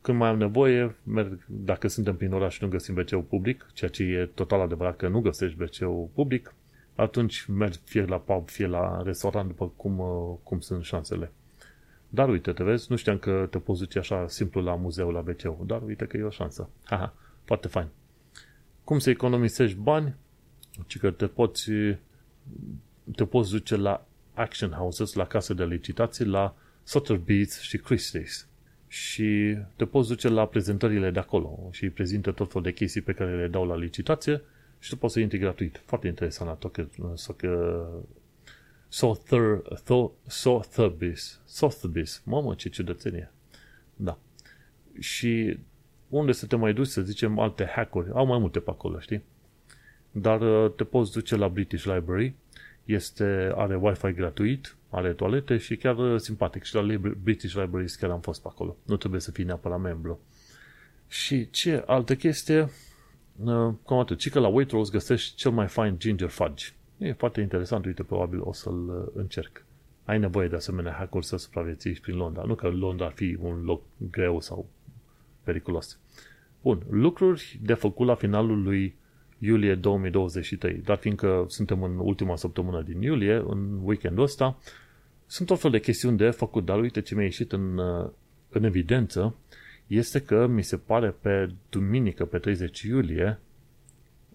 [0.00, 3.90] când mai am nevoie, merg, dacă suntem prin oraș și nu găsim wc public, ceea
[3.90, 6.54] ce e total adevărat că nu găsești wc public,
[6.94, 10.02] atunci merg fie la pub, fie la restaurant, după cum,
[10.42, 11.32] cum sunt șansele.
[12.08, 15.24] Dar uite, te vezi, nu știam că te poți duce așa simplu la muzeu, la
[15.26, 16.68] wc dar uite că e o șansă.
[16.84, 17.86] Haha, foarte fain.
[18.84, 20.14] Cum să economisești bani?
[20.86, 21.70] Ci că te poți,
[23.14, 24.06] te poți duce la
[24.40, 28.48] action houses, la case de licitații, la Sotheby's și Christie's.
[28.86, 33.00] Și te poți duce la prezentările de acolo și îi prezintă tot felul de chestii
[33.00, 34.42] pe care le dau la licitație
[34.78, 35.82] și tu poți să intri gratuit.
[35.84, 36.54] Foarte interesant la
[40.28, 41.40] Sotheby's.
[41.46, 42.22] Sotheby's.
[42.24, 43.32] Mamă, ce ciudățenie.
[43.96, 44.18] Da.
[44.98, 45.58] Și
[46.08, 48.10] unde să te mai duci, să zicem, alte hackuri.
[48.12, 49.22] Au mai multe pe acolo, știi?
[50.10, 52.34] Dar uh, te poți duce la British Library.
[52.90, 56.62] Este, are Wi-Fi gratuit, are toalete și chiar uh, simpatic.
[56.62, 56.86] Și la
[57.22, 58.76] British Library chiar am fost pe acolo.
[58.86, 60.20] Nu trebuie să fii neapărat membru.
[61.08, 62.70] Și ce altă chestie?
[63.44, 64.18] Uh, cum atât.
[64.18, 66.66] Ci că la Waitrose găsești cel mai fain ginger fudge.
[66.98, 69.64] E foarte interesant, uite, probabil o să-l uh, încerc.
[70.04, 72.42] Ai nevoie de asemenea hackuri să supraviețuiești prin Londra.
[72.42, 74.68] Nu că Londra ar fi un loc greu sau
[75.42, 75.98] periculos.
[76.62, 78.98] Bun, lucruri de făcut la finalul lui
[79.40, 84.58] iulie 2023, dar fiindcă suntem în ultima săptămână din iulie, în weekendul ăsta,
[85.26, 88.10] sunt tot fel de chestiuni de făcut, dar uite ce mi-a ieșit în, uh,
[88.48, 89.34] în evidență,
[89.86, 93.38] este că mi se pare pe duminică, pe 30 iulie,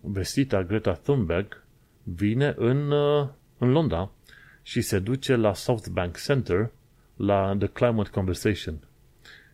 [0.01, 1.63] vestita Greta Thunberg
[2.03, 4.11] vine în, uh, în Londra
[4.61, 6.71] și se duce la South Bank Center
[7.15, 8.79] la The Climate Conversation.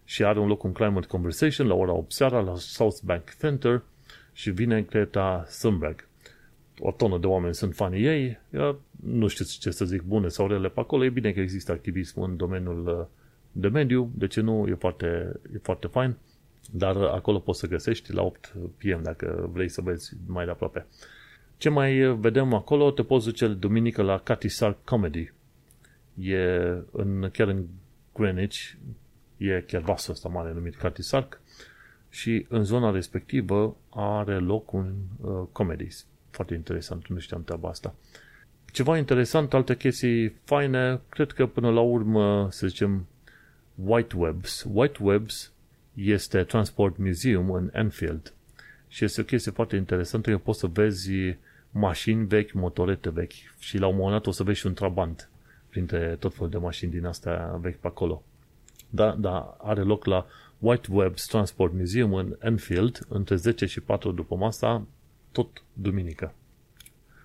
[0.04, 3.84] Și are un loc un Climate Conversation la ora 8 seara la South Bank Center
[4.34, 6.08] și vine Greta Thunberg.
[6.80, 8.40] O tonă de oameni sunt fanii ei,
[9.04, 12.22] nu știți ce să zic, bune sau rele pe acolo, e bine că există activism
[12.22, 13.06] în domeniul uh,
[13.52, 16.18] de mediu, de ce nu, e foarte, e foarte fain,
[16.72, 20.86] dar acolo poți să găsești la 8 PM dacă vrei să vezi mai de aproape.
[21.58, 22.92] Ce mai vedem acolo?
[22.92, 25.34] Te poți duce duminică la Cathy Sark Comedy.
[26.20, 26.38] E
[26.92, 27.66] în, chiar în
[28.14, 28.58] Greenwich,
[29.38, 31.42] e chiar vasul ăsta mare numit Cathy Sark
[32.12, 35.88] și în zona respectivă are loc un uh, comedy.
[36.30, 37.96] Foarte interesant, nu știam treaba asta.
[38.72, 43.06] Ceva interesant, alte chestii faine, cred că până la urmă, să zicem,
[43.76, 44.66] White Webs.
[44.74, 45.52] White Webs
[45.94, 48.34] este Transport Museum în Enfield
[48.88, 51.12] și este o chestie foarte interesantă că poți să vezi
[51.72, 55.30] mașini vechi, motorete vechi și la un moment dat o să vezi și un trabant
[55.70, 58.24] printre tot felul de mașini din astea vechi pe acolo.
[58.90, 60.26] Da, da, are loc la
[60.62, 64.88] White Webs Transport Museum în Enfield între 10 și 4 după masa,
[65.32, 66.34] tot duminică.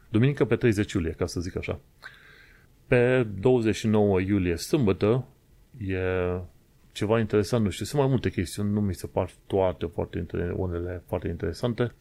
[0.08, 1.80] Duminică pe 30 iulie, ca să zic așa.
[2.86, 5.26] Pe 29 iulie, sâmbătă,
[5.78, 5.98] e
[6.92, 11.02] ceva interesant, nu știu, sunt mai multe chestiuni, nu mi se par toate foarte, unele
[11.06, 11.92] foarte interesante.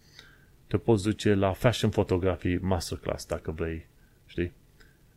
[0.67, 3.87] Te poți duce la Fashion Photography Masterclass, dacă vrei,
[4.25, 4.53] știi?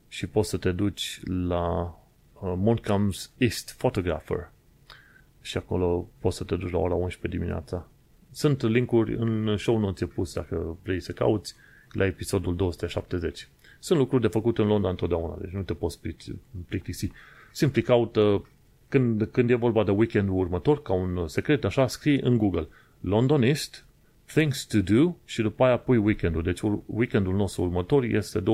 [0.09, 1.98] Și poți să te duci la
[2.40, 4.50] uh, Montcalm's East Photographer.
[5.48, 7.88] Și acolo poți să te duci la ora 11 dimineața.
[8.30, 11.54] Sunt linkuri în show notes pus dacă vrei să cauți
[11.92, 13.48] la episodul 270.
[13.78, 16.00] Sunt lucruri de făcut în Londra întotdeauna, deci nu te poți
[16.68, 17.11] plictisi.
[17.52, 18.44] Simpli caută,
[18.88, 22.68] când, când e vorba de weekendul următor, ca un secret, așa, scrii în Google
[23.00, 23.87] London East,
[24.24, 26.42] things to do și după aia pui weekendul.
[26.42, 28.42] Deci weekendul nostru următor este 29-30.
[28.42, 28.44] 29-30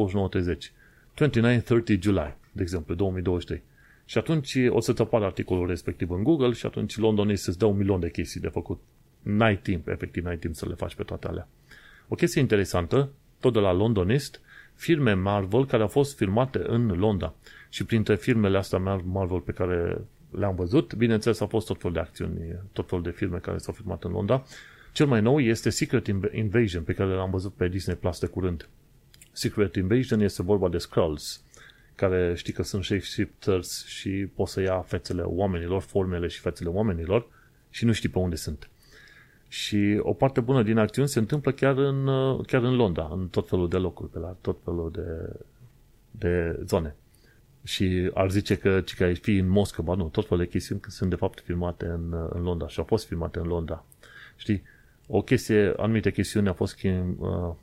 [2.00, 3.62] July, de exemplu, 2023.
[4.04, 7.64] Și atunci o să-ți apară articolul respectiv în Google și atunci London East îți dă
[7.64, 8.80] un milion de chestii de făcut.
[9.22, 11.48] N-ai timp, efectiv, n-ai timp să le faci pe toate alea.
[12.08, 14.40] O chestie interesantă, tot de la London East,
[14.74, 17.34] firme Marvel care au fost filmate în Londra.
[17.68, 22.00] Și printre firmele astea Marvel pe care le-am văzut, bineînțeles au fost tot felul de
[22.00, 24.44] acțiuni, tot felul de filme care s-au filmat în Londra.
[24.92, 28.68] Cel mai nou este Secret Invasion, pe care l-am văzut pe Disney Plus de curând.
[29.32, 31.42] Secret Invasion este vorba de Skrulls,
[31.94, 37.26] care știi că sunt shapeshifters și pot să ia fețele oamenilor, formele și fețele oamenilor
[37.70, 38.68] și nu știi pe unde sunt.
[39.48, 42.04] Și o parte bună din acțiuni se întâmplă chiar în,
[42.42, 45.40] chiar în Londra, în tot felul de locuri, pe la tot felul de,
[46.10, 46.94] de zone.
[47.62, 50.80] Și ar zice că, ci că ai fi în Moscova, nu, tot felul de chestiuni
[50.86, 53.84] sunt de fapt filmate în, în Londra și au fost filmate în Londra.
[54.36, 54.62] Știi,
[55.06, 57.54] o chestie, anumite chestiuni au fost uh, uh,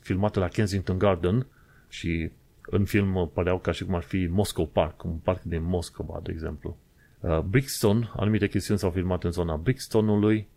[0.00, 1.46] filmate la Kensington Garden
[1.88, 2.30] și
[2.70, 6.32] în film păreau ca și cum ar fi Moscow Park, un parc din Moscova, de
[6.32, 6.76] exemplu.
[7.20, 10.48] Uh, Brixton, anumite chestiuni s-au filmat în zona Brixtonului,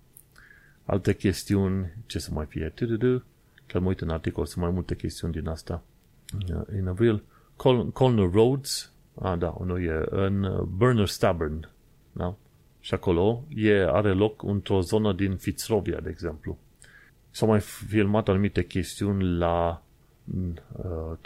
[0.85, 2.73] alte chestiuni, ce să mai fie,
[3.65, 5.83] chiar mă uit în articol, sunt mai multe chestiuni din asta.
[6.49, 7.23] Uh, in a real,
[7.55, 11.69] Col- Colner Roads, ah, da, nu e, în uh, Burner Stubborn,
[12.11, 12.35] da?
[12.79, 16.57] Și acolo e, are loc într-o zonă din Fitzrovia, de exemplu.
[17.29, 19.83] S-au mai filmat anumite chestiuni la
[20.25, 21.17] uh,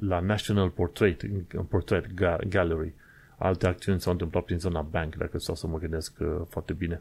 [0.00, 1.22] la National Portrait,
[1.68, 2.14] Portrait
[2.48, 2.94] Gallery.
[3.38, 7.00] Alte acțiuni s-au întâmplat prin zona Bank, dacă stau să mă gândesc uh, foarte bine.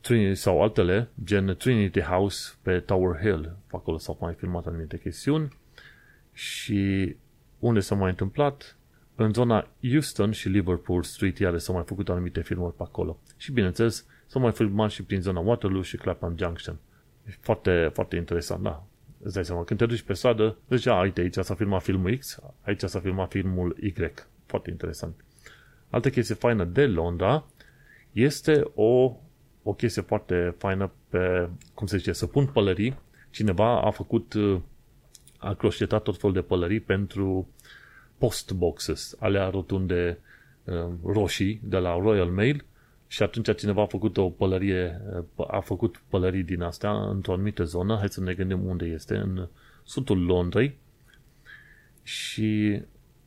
[0.00, 3.56] Trinity, sau altele, gen Trinity House pe Tower Hill.
[3.70, 5.58] Acolo s-au mai filmat anumite chestiuni.
[6.32, 7.16] Și
[7.58, 8.76] unde s-a mai întâmplat?
[9.14, 13.18] În zona Houston și Liverpool Street, iar s-au mai făcut anumite filmări pe acolo.
[13.36, 16.78] Și bineînțeles, s-au mai filmat și prin zona Waterloo și Clapham Junction.
[17.40, 18.84] Foarte, foarte interesant, da.
[19.22, 22.38] Îți dai seama, când te duci pe stradă, deja, uite, aici s-a filmat filmul X,
[22.60, 23.92] aici s-a filmat filmul Y.
[24.46, 25.24] Foarte interesant.
[25.90, 27.46] Altă chestie faină de Londra
[28.12, 29.16] este o,
[29.62, 32.98] o chestie foarte faină pe, cum se zice, să pun pălării.
[33.30, 34.34] Cineva a făcut,
[35.38, 37.48] a croșetat tot felul de pălării pentru
[38.18, 40.18] postboxes, alea rotunde
[40.64, 42.64] uh, roșii de la Royal Mail
[43.10, 45.00] și atunci cineva a făcut o pălărie,
[45.48, 49.48] a făcut pălării din astea într-o anumită zonă, hai să ne gândim unde este, în
[49.84, 50.78] sudul Londrei
[52.02, 52.80] și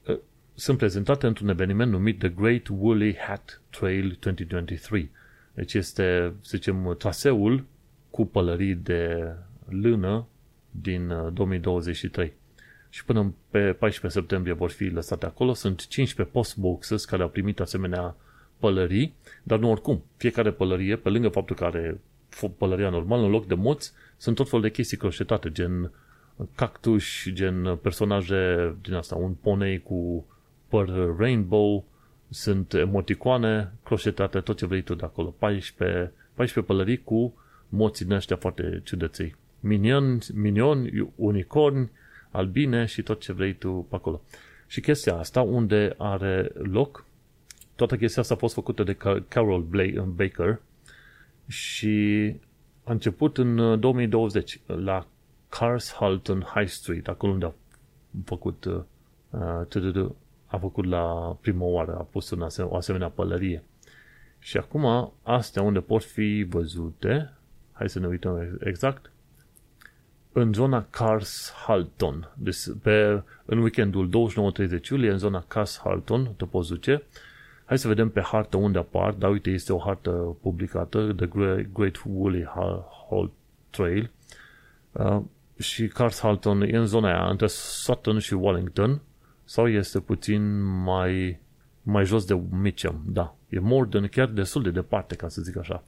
[0.08, 0.20] uh,
[0.54, 5.12] sunt prezentate într-un eveniment numit The Great Woolly Hat Trail 2023.
[5.54, 7.66] Deci este, să zicem, traseul
[8.10, 9.34] cu pălării de
[9.70, 10.28] lână
[10.72, 12.26] din 2023.
[12.26, 12.34] Uh,
[12.90, 15.54] și până pe 14 septembrie vor fi lăsate acolo.
[15.54, 18.16] Sunt 15 postboxes care au primit asemenea
[18.60, 19.14] pălării,
[19.44, 20.04] dar nu oricum.
[20.18, 22.00] Fiecare pălărie, pe lângă faptul că are
[22.58, 25.92] pălăria normală, în loc de moți, sunt tot fel de chestii croșetate, gen
[26.56, 30.26] cactus, gen personaje din asta, un ponei cu
[30.68, 31.86] păr rainbow,
[32.30, 35.36] sunt emoticoane croșetate, tot ce vrei tu de acolo.
[35.38, 37.34] 14, 14 pălării cu
[37.70, 39.36] moții din ăștia foarte ciudăței.
[39.60, 41.92] Minion, minion, unicorni,
[42.32, 44.22] albine și tot ce vrei tu pe acolo.
[44.68, 47.06] Și chestia asta, unde are loc,
[47.76, 49.62] toată chestia asta a fost făcută de Carol
[50.16, 50.62] Baker
[51.48, 52.36] și
[52.84, 55.08] a început în 2020 uh, la
[56.00, 57.54] Halton High Street, acolo unde a
[58.26, 58.84] făcut uh,
[60.46, 63.64] a făcut la prima oară, a pus în o asemenea pălărie.
[64.40, 67.34] Și acum, astea unde pot fi văzute,
[67.72, 69.12] hai să ne uităm exact,
[70.32, 72.32] în zona Cars Halton.
[72.38, 74.32] Deci pe, în weekendul
[74.80, 77.04] 29-30 iulie, în zona Cars Halton, te poți duce.
[77.74, 79.14] Hai să vedem pe hartă unde apar.
[79.14, 81.26] Da, uite, este o hartă publicată, The
[81.74, 82.46] Great Woolly
[83.10, 83.32] Hall
[83.70, 84.12] Trail.
[84.92, 85.22] Uh,
[85.58, 89.02] și Cars Halton e în zona aia, între Sutton și Wellington,
[89.44, 91.40] sau este puțin mai,
[91.82, 93.36] mai jos de Mitcham, da.
[93.50, 95.84] E Morden, chiar destul de departe, ca să zic așa.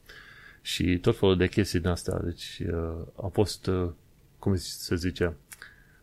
[0.62, 2.20] Și tot felul de chestii din astea.
[2.24, 3.90] Deci uh, a fost uh,
[4.40, 5.36] cum se zice,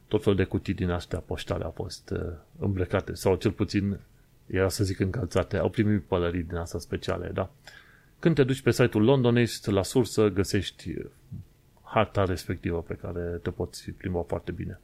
[0.09, 3.99] tot felul de cutii din astea poștale au fost uh, îmbrăcate, sau cel puțin
[4.52, 7.50] era să zic încălțate, au primit pălării din asta speciale, da?
[8.18, 10.94] Când te duci pe site-ul Londonist, la sursă găsești
[11.82, 14.80] harta respectivă pe care te poți plimba foarte bine.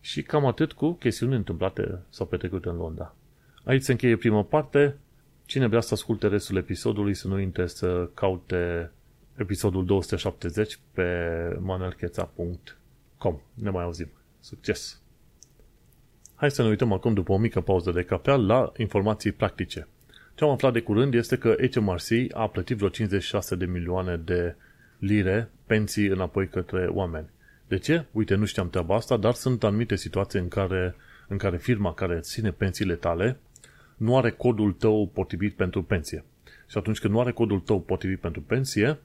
[0.00, 3.14] Și cam atât cu chestiuni întâmplate sau petrecute în Londra.
[3.64, 4.96] Aici se încheie prima parte.
[5.44, 8.90] Cine vrea să asculte restul episodului, să nu uite să caute
[9.36, 11.06] episodul 270 pe
[11.60, 13.40] manuelcheța.com.
[13.54, 14.08] Ne mai auzim.
[14.40, 15.01] Succes!
[16.42, 19.88] Hai să ne uităm acum după o mică pauză de cafea la informații practice.
[20.34, 24.56] Ce am aflat de curând este că HMRC a plătit vreo 56 de milioane de
[24.98, 27.30] lire pensii înapoi către oameni.
[27.68, 28.04] De ce?
[28.12, 30.94] Uite, nu știam treaba asta, dar sunt anumite situații în care,
[31.28, 33.38] în care firma care ține pensiile tale
[33.96, 36.24] nu are codul tău potrivit pentru pensie.
[36.66, 38.98] Și atunci când nu are codul tău potrivit pentru pensie,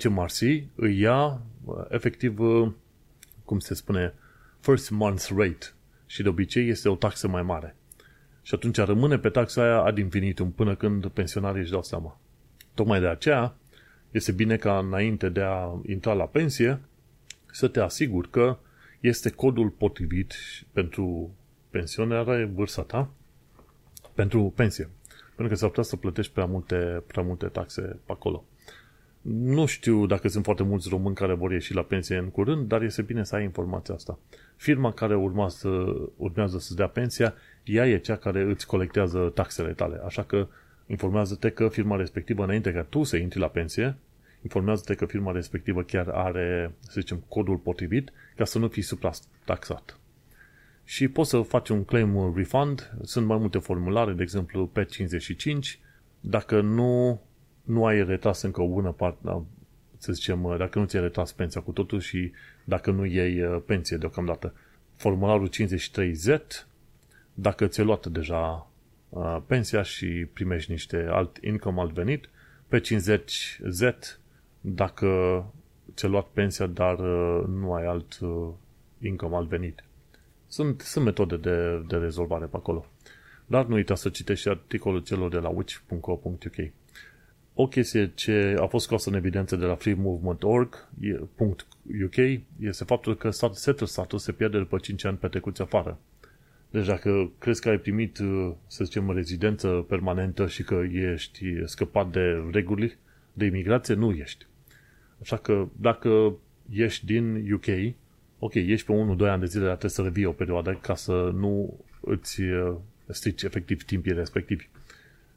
[0.00, 0.40] HMRC
[0.74, 1.40] îi ia
[1.88, 2.38] efectiv,
[3.44, 4.14] cum se spune,
[4.60, 5.66] first month rate
[6.12, 7.76] și de obicei este o taxă mai mare.
[8.42, 12.20] Și atunci rămâne pe taxa aia ad infinitum până când pensionarii își dau seama.
[12.74, 13.56] Tocmai de aceea
[14.10, 16.80] este bine ca înainte de a intra la pensie
[17.52, 18.58] să te asiguri că
[19.00, 20.34] este codul potrivit
[20.72, 21.34] pentru
[21.70, 23.10] pensionare vârsta ta
[24.14, 24.90] pentru pensie.
[25.36, 28.44] Pentru că s-ar putea să plătești prea multe, prea multe taxe pe acolo.
[29.22, 32.82] Nu știu dacă sunt foarte mulți români care vor ieși la pensie în curând, dar
[32.82, 34.18] este bine să ai informația asta.
[34.56, 35.68] Firma care urma să,
[36.16, 40.00] urmează să-ți dea pensia, ea e cea care îți colectează taxele tale.
[40.04, 40.48] Așa că
[40.86, 43.96] informează-te că firma respectivă, înainte ca tu să intri la pensie,
[44.42, 49.98] informează-te că firma respectivă chiar are, să zicem, codul potrivit ca să nu fii suprastaxat.
[50.84, 55.80] Și poți să faci un claim refund, sunt mai multe formulare, de exemplu pe 55,
[56.20, 57.20] dacă nu
[57.62, 59.44] nu ai retras încă o bună parte, da,
[59.98, 62.32] să zicem, dacă nu ți-ai retras pensia cu totul și
[62.64, 64.54] dacă nu iei uh, pensie deocamdată.
[64.96, 66.40] Formularul 53Z,
[67.34, 68.70] dacă ți-ai luat deja
[69.08, 72.28] uh, pensia și primești niște alt income, alt venit,
[72.68, 73.94] pe 50Z,
[74.60, 75.06] dacă
[75.94, 78.18] ți-ai luat pensia, dar uh, nu ai alt
[78.98, 79.84] income, alt venit.
[80.46, 82.86] Sunt, sunt metode de, de rezolvare pe acolo.
[83.46, 86.72] Dar nu uita să citești articolul celor de la which.co.uk
[87.54, 92.16] o chestie ce a fost scoasă în evidență de la freemovement.org.uk
[92.60, 95.98] este faptul că setul status se pierde după 5 ani petrecuți afară.
[96.70, 98.16] Deci dacă crezi că ai primit,
[98.66, 102.96] să zicem, rezidență permanentă și că ești scăpat de reguli
[103.32, 104.46] de imigrație, nu ești.
[105.20, 106.36] Așa că dacă
[106.70, 107.66] ești din UK,
[108.38, 108.96] ok, ești pe 1-2
[109.28, 112.40] ani de zile, dar trebuie să revii o perioadă ca să nu îți
[113.08, 114.68] strici efectiv timpii respectivi.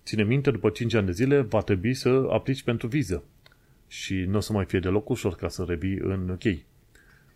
[0.05, 3.23] Ține minte, după 5 ani de zile va trebui să aplici pentru viză
[3.87, 6.57] și nu o să mai fie deloc ușor ca să revii în UK.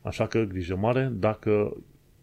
[0.01, 1.77] Așa că grijă mare, dacă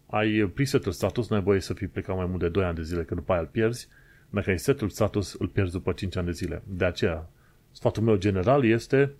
[0.05, 2.83] ai presetul status, nu ai voie să fii plecat mai mult de 2 ani de
[2.83, 3.87] zile, că după aia îl pierzi.
[4.29, 6.61] Dacă ai setul status, îl pierzi după 5 ani de zile.
[6.67, 7.29] De aceea,
[7.71, 9.13] sfatul meu general este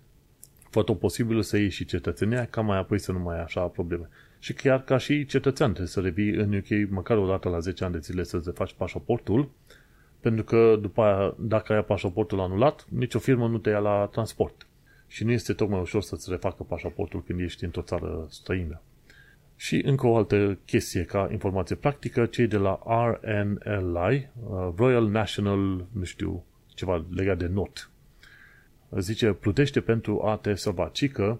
[0.70, 3.60] fă tot posibil să iei și cetățenia, ca mai apoi să nu mai ai așa
[3.60, 4.08] probleme.
[4.38, 7.84] Și chiar ca și cetățean trebuie să revii în UK măcar o dată la 10
[7.84, 9.50] ani de zile să-ți faci pașaportul
[10.20, 14.66] pentru că după aia, dacă ai pașaportul anulat, nicio firmă nu te ia la transport.
[15.06, 18.80] Și nu este tocmai ușor să-ți refacă pașaportul când ești într-o țară străină.
[19.56, 25.86] Și încă o altă chestie ca informație practică, cei de la RNLI, uh, Royal National,
[25.92, 27.90] nu știu, ceva legat de not.
[28.98, 30.88] Zice, plutește pentru a te salva.
[30.92, 31.38] Ci că,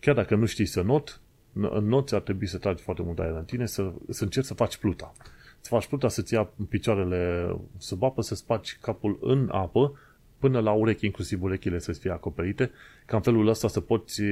[0.00, 1.20] chiar dacă nu știi să not,
[1.52, 4.54] în not ar trebui să tragi foarte mult aer în tine, să, să încerci să
[4.54, 5.12] faci pluta
[5.60, 9.98] să faci pluta să-ți ia picioarele sub apă, să spargi capul în apă,
[10.38, 12.70] până la urechi, inclusiv urechile să fie acoperite,
[13.06, 14.22] ca în felul ăsta să poți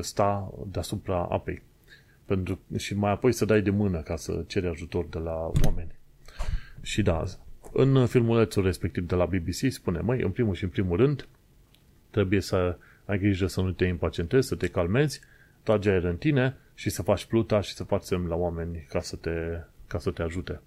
[0.00, 1.62] sta deasupra apei.
[2.24, 5.94] Pentru, și mai apoi să dai de mână ca să ceri ajutor de la oameni.
[6.80, 7.24] Și da,
[7.72, 11.28] în filmulețul respectiv de la BBC spune, măi, în primul și în primul rând,
[12.10, 15.20] trebuie să ai grijă să nu te impacientezi, să te calmezi,
[15.62, 19.00] tragi aer în tine și să faci pluta și să faci semn la oameni ca
[19.00, 19.30] să te,
[19.86, 20.60] ca să te ajute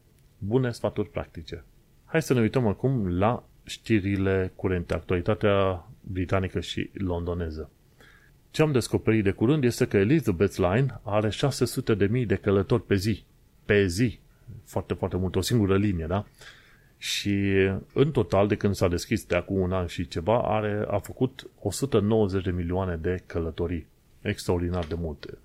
[0.46, 1.64] bune sfaturi practice.
[2.06, 7.70] Hai să ne uităm acum la știrile curente, actualitatea britanică și londoneză.
[8.52, 13.24] Ce am descoperit de curând este că Elizabeth Line are 600.000 de călători pe zi.
[13.66, 14.20] Pe zi.
[14.66, 15.36] Foarte, foarte mult.
[15.36, 16.26] O singură linie, da?
[16.98, 17.54] Și
[17.94, 21.50] în total, de când s-a deschis de acum un an și ceva, are, a făcut
[21.60, 23.88] 190 de milioane de călătorii.
[24.22, 25.38] Extraordinar de multe.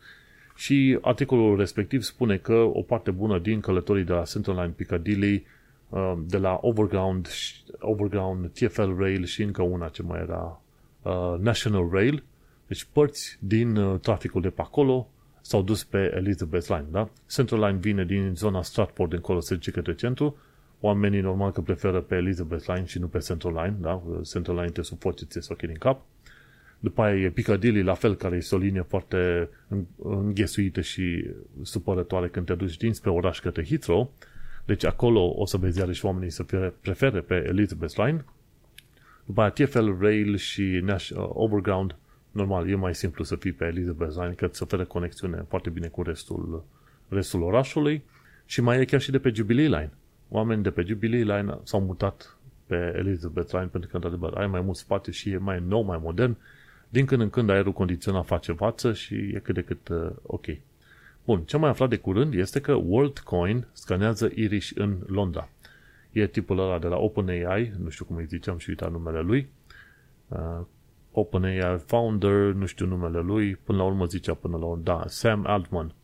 [0.61, 5.47] Și articolul respectiv spune că o parte bună din călătorii de la Central Line Piccadilly,
[5.89, 7.29] uh, de la Overground,
[7.79, 10.61] Overground TFL Rail și încă una ce mai era
[11.03, 12.23] uh, National Rail,
[12.67, 15.09] deci părți din uh, traficul de pe acolo
[15.41, 17.09] s-au dus pe Elizabeth Line, da?
[17.29, 20.37] Central Line vine din zona Stratford încolo, se duce către centru,
[20.81, 24.03] Oamenii normal că preferă pe Elizabeth Line și nu pe Central Line, da?
[24.31, 26.01] Central Line te sufoce, ți ochii din cap.
[26.83, 29.49] După aia e Piccadilly, la fel, care este o linie foarte
[29.97, 31.27] înghesuită și
[31.63, 34.13] supărătoare când te duci dinspre oraș către Heathrow.
[34.65, 38.25] Deci acolo o să vezi iarăși oamenii să prefere pe Elizabeth Line.
[39.25, 41.97] După aia TFL Rail și Nash, uh, Overground,
[42.31, 45.87] normal, e mai simplu să fii pe Elizabeth Line, că îți oferă conexiune foarte bine
[45.87, 46.65] cu restul,
[47.09, 48.03] restul orașului.
[48.45, 49.93] Și mai e chiar și de pe Jubilee Line.
[50.29, 54.61] Oameni de pe Jubilee Line s-au mutat pe Elizabeth Line pentru că, într-adevăr, ai mai
[54.61, 56.37] mult spațiu și e mai nou, mai modern
[56.91, 60.45] din când în când aerul condiționat face față și e cât de cât uh, ok.
[61.25, 65.49] Bun, ce am mai aflat de curând este că WorldCoin scanează Irish în Londra.
[66.13, 69.49] E tipul ăla de la OpenAI, nu știu cum îi ziceam și uitat numele lui.
[70.29, 70.61] Uh,
[71.13, 75.47] OpenAI founder, nu știu numele lui, până la urmă zicea până la urmă, da, Sam
[75.47, 75.95] Altman.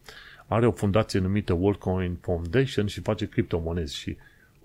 [0.46, 4.16] Are o fundație numită WorldCoin Foundation și face criptomonezi și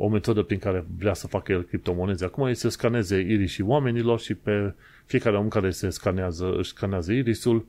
[0.04, 4.20] o metodă prin care vrea să facă el criptomonezi acum este să scaneze irișii oamenilor
[4.20, 4.74] și pe
[5.06, 7.66] fiecare om care se scanează, își scanează irisul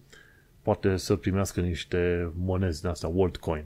[0.63, 3.65] poate să primească niște monezi din asta, WorldCoin.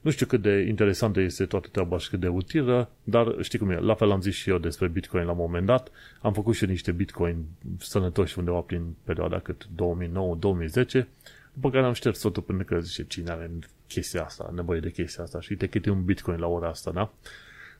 [0.00, 3.70] Nu știu cât de interesantă este toată treaba și cât de utilă, dar știi cum
[3.70, 5.90] e, la fel am zis și eu despre Bitcoin la un moment dat.
[6.20, 7.44] Am făcut și niște Bitcoin
[7.78, 11.06] sănătoși undeva prin perioada cât 2009-2010,
[11.52, 13.50] după care am șters totul pentru că zice cine are
[13.88, 17.12] chestia asta, nevoie de chestia asta și te câte un Bitcoin la ora asta, da?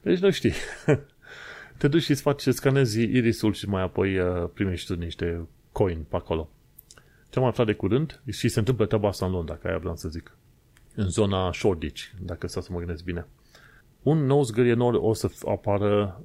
[0.01, 0.53] Deci nu știi.
[1.77, 6.05] Te duci și îți faci, scanezi irisul și mai apoi uh, primești tu niște coin
[6.09, 6.49] pe acolo.
[7.29, 9.95] Ce am aflat de curând și se întâmplă treaba asta în Londra, ca aia vreau
[9.95, 10.37] să zic.
[10.95, 13.25] În zona Shoreditch, dacă să mă gândesc bine.
[14.01, 16.21] Un nou zgârienor o să apară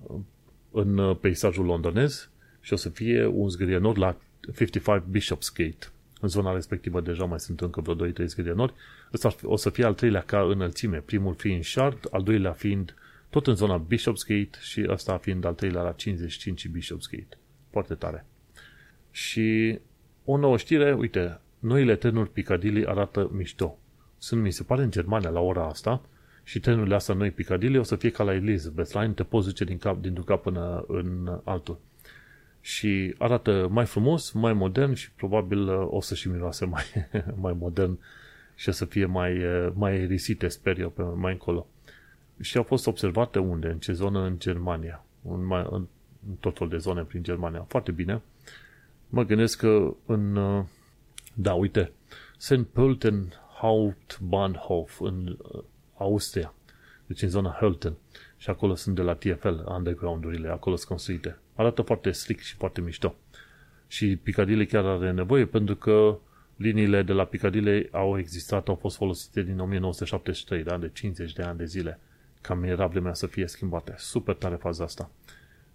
[0.71, 5.87] în uh, peisajul londonez și o să fie un zgârienor la 55 Bishopsgate.
[6.21, 8.75] În zona respectivă deja mai sunt încă vreo 2-3 zgârienori.
[9.13, 12.95] Ăsta o să fie al treilea ca înălțime, primul fiind Shard, al doilea fiind
[13.33, 17.39] tot în zona Bishopsgate și asta fiind al treilea la 55 Bishopsgate.
[17.71, 18.27] Foarte tare.
[19.11, 19.79] Și
[20.25, 23.79] o nouă știre, uite, noile trenuri Piccadilly arată mișto.
[24.19, 26.03] Sunt, mi se pare, în Germania la ora asta
[26.43, 29.65] și trenurile astea noi Piccadilly o să fie ca la Elizabeth Line, te poți duce
[29.65, 31.81] din cap, dintr-un cap până în altul.
[32.61, 36.85] Și arată mai frumos, mai modern și probabil o să și miroase mai,
[37.45, 37.99] mai modern
[38.55, 39.41] și o să fie mai,
[39.75, 41.67] mai risite, sper eu, pe mai încolo
[42.43, 43.69] și au fost observate unde?
[43.69, 44.21] În ce zonă?
[44.21, 45.05] În Germania.
[45.29, 45.87] În, mai, în,
[46.29, 47.65] în tot fel de zone prin Germania.
[47.69, 48.23] Foarte bine.
[49.09, 50.37] Mă gândesc că în...
[50.37, 50.65] Uh,
[51.35, 51.93] da, uite.
[52.37, 52.63] St.
[52.73, 55.63] Pölten Hauptbahnhof în uh,
[55.97, 56.55] Austria.
[57.07, 57.93] Deci în zona Hölten.
[58.37, 61.39] Și acolo sunt de la TFL, underground-urile, acolo sunt construite.
[61.55, 63.15] Arată foarte strict și foarte mișto.
[63.87, 66.19] Și Piccadilly chiar are nevoie pentru că
[66.57, 70.79] liniile de la Piccadilly au existat, au fost folosite din 1973, da?
[70.79, 72.01] de 50 de ani de zile
[72.43, 73.95] cam era vremea să fie schimbate.
[73.97, 75.11] Super tare faza asta.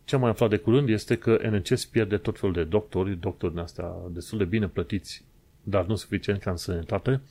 [0.04, 3.54] Ce am mai aflat de curând este că NHS pierde tot felul de doctori, doctori
[3.54, 5.26] din astea destul de bine plătiți,
[5.64, 7.22] dar nu suficient ca în sănătate,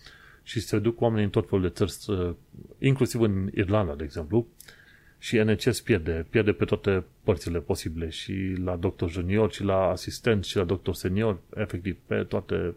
[0.43, 2.35] și se duc oamenii în tot felul de țări,
[2.79, 4.47] inclusiv în Irlanda, de exemplu,
[5.19, 10.45] și NHS pierde, pierde pe toate părțile posibile, și la doctor junior, și la asistent,
[10.45, 12.75] și la doctor senior, efectiv, pe toate,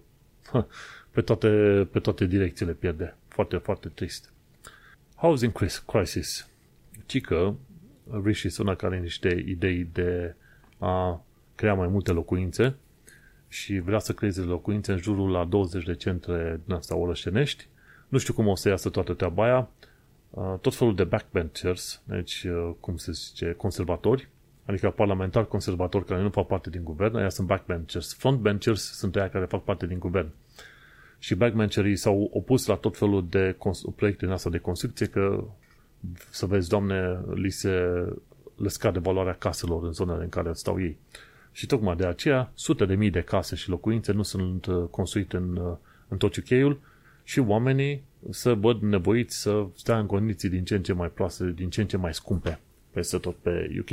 [1.13, 1.47] pe toate,
[1.91, 3.15] pe toate direcțiile pierde.
[3.27, 4.33] Foarte, foarte trist.
[5.19, 5.51] Housing
[5.85, 6.49] crisis
[7.05, 7.53] ci că
[8.23, 10.35] Rishi Sunak are niște idei de
[10.77, 11.23] a
[11.55, 12.75] crea mai multe locuințe
[13.47, 17.67] și vrea să creeze locuințe în jurul la 20 de centre din asta orășenești.
[18.07, 19.69] Nu știu cum o să iasă toată treaba aia.
[20.61, 22.45] Tot felul de backbenchers, deci,
[22.79, 24.29] cum se zice, conservatori,
[24.65, 28.15] adică parlamentari conservatori care nu fac parte din guvern, aia sunt backbenchers.
[28.15, 30.31] Frontbenchers sunt aia care fac parte din guvern.
[31.19, 33.55] Și backbencherii s-au opus la tot felul de
[33.95, 35.43] proiecte din asta de construcție că
[36.29, 37.69] să vezi, Doamne, li se
[38.55, 40.97] le scade valoarea caselor în zonele în care stau ei.
[41.51, 45.37] Și tocmai de aceea, sute de mii de case și locuințe nu sunt uh, construite
[45.37, 45.75] în, uh,
[46.07, 46.79] în tot UK-ul
[47.23, 51.51] și oamenii să văd nevoiți să stea în condiții din ce în ce mai proaste,
[51.51, 52.59] din ce în ce mai scumpe
[52.91, 53.91] peste tot pe UK.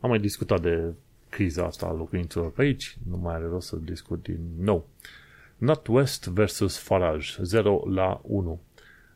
[0.00, 0.92] Am mai discutat de
[1.28, 4.88] criza asta a locuințelor pe aici, nu mai are rost să discut din nou.
[5.64, 8.60] NatWest versus Farage, 0 la 1.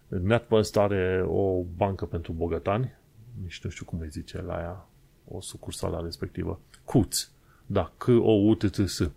[0.09, 2.95] NetWest are o bancă pentru bogătani,
[3.43, 4.89] nici nu știu cum îi zice la ea,
[5.29, 6.61] o sucursală respectivă.
[6.85, 7.33] CUTS,
[7.67, 9.11] da, c o u t t s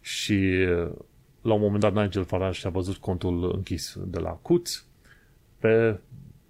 [0.00, 0.66] Și
[1.40, 4.86] la un moment dat Nigel Farage și-a văzut contul închis de la CUTS
[5.58, 6.00] pe,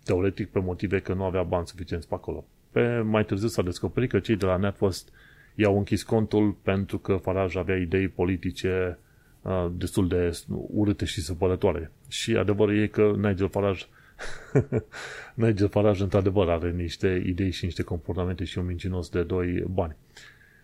[0.05, 2.45] teoretic, pe motive că nu avea bani suficienți pe acolo.
[2.71, 5.09] Pe mai târziu s-a descoperit că cei de la NetWest
[5.55, 8.99] i-au închis contul pentru că Farage avea idei politice
[9.73, 11.93] destul de urâte și supărătoare.
[12.09, 13.85] Și adevărul e că Nigel Farage
[15.35, 19.97] Nigel Farage într-adevăr are niște idei și niște comportamente și un mincinos de doi bani.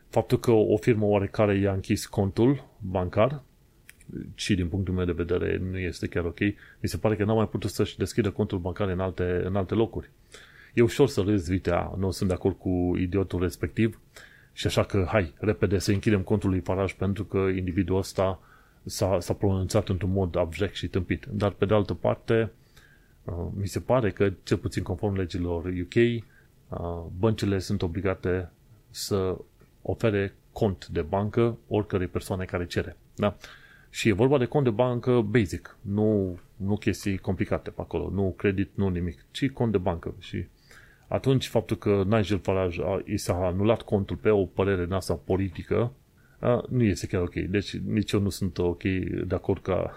[0.08, 3.42] Faptul că o firmă oarecare i-a închis contul bancar
[4.34, 6.40] și din punctul meu de vedere nu este chiar ok.
[6.40, 6.54] Mi
[6.88, 10.10] se pare că n-a mai putut să-și deschidă contul bancar în alte, în alte locuri.
[10.74, 14.00] E ușor să râzi, uite, nu sunt de acord cu idiotul respectiv
[14.52, 18.40] și așa că, hai, repede să închidem contul lui Farage pentru că individul ăsta
[18.84, 21.26] s-a, s-a pronunțat într-un mod abject și tâmpit.
[21.30, 22.52] Dar, pe de altă parte,
[23.24, 28.50] uh, mi se pare că, cel puțin conform legilor UK, uh, băncile sunt obligate
[28.90, 29.36] să
[29.82, 32.96] ofere cont de bancă oricărei persoane care cere.
[33.14, 33.36] Da?
[33.90, 38.34] Și e vorba de cont de bancă basic, nu, nu chestii complicate pe acolo, nu
[38.36, 40.14] credit, nu nimic, ci cont de bancă.
[40.18, 40.46] Și
[41.08, 45.14] atunci faptul că Nigel Farage a, i s-a anulat contul pe o părere în asta
[45.14, 45.92] politică,
[46.42, 47.34] a, nu este chiar ok.
[47.34, 48.82] Deci nici eu nu sunt ok
[49.26, 49.90] de acord ca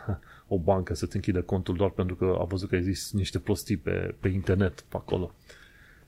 [0.48, 4.16] o bancă să-ți închidă contul doar pentru că a văzut că există niște prostii pe,
[4.20, 5.32] pe internet pe acolo.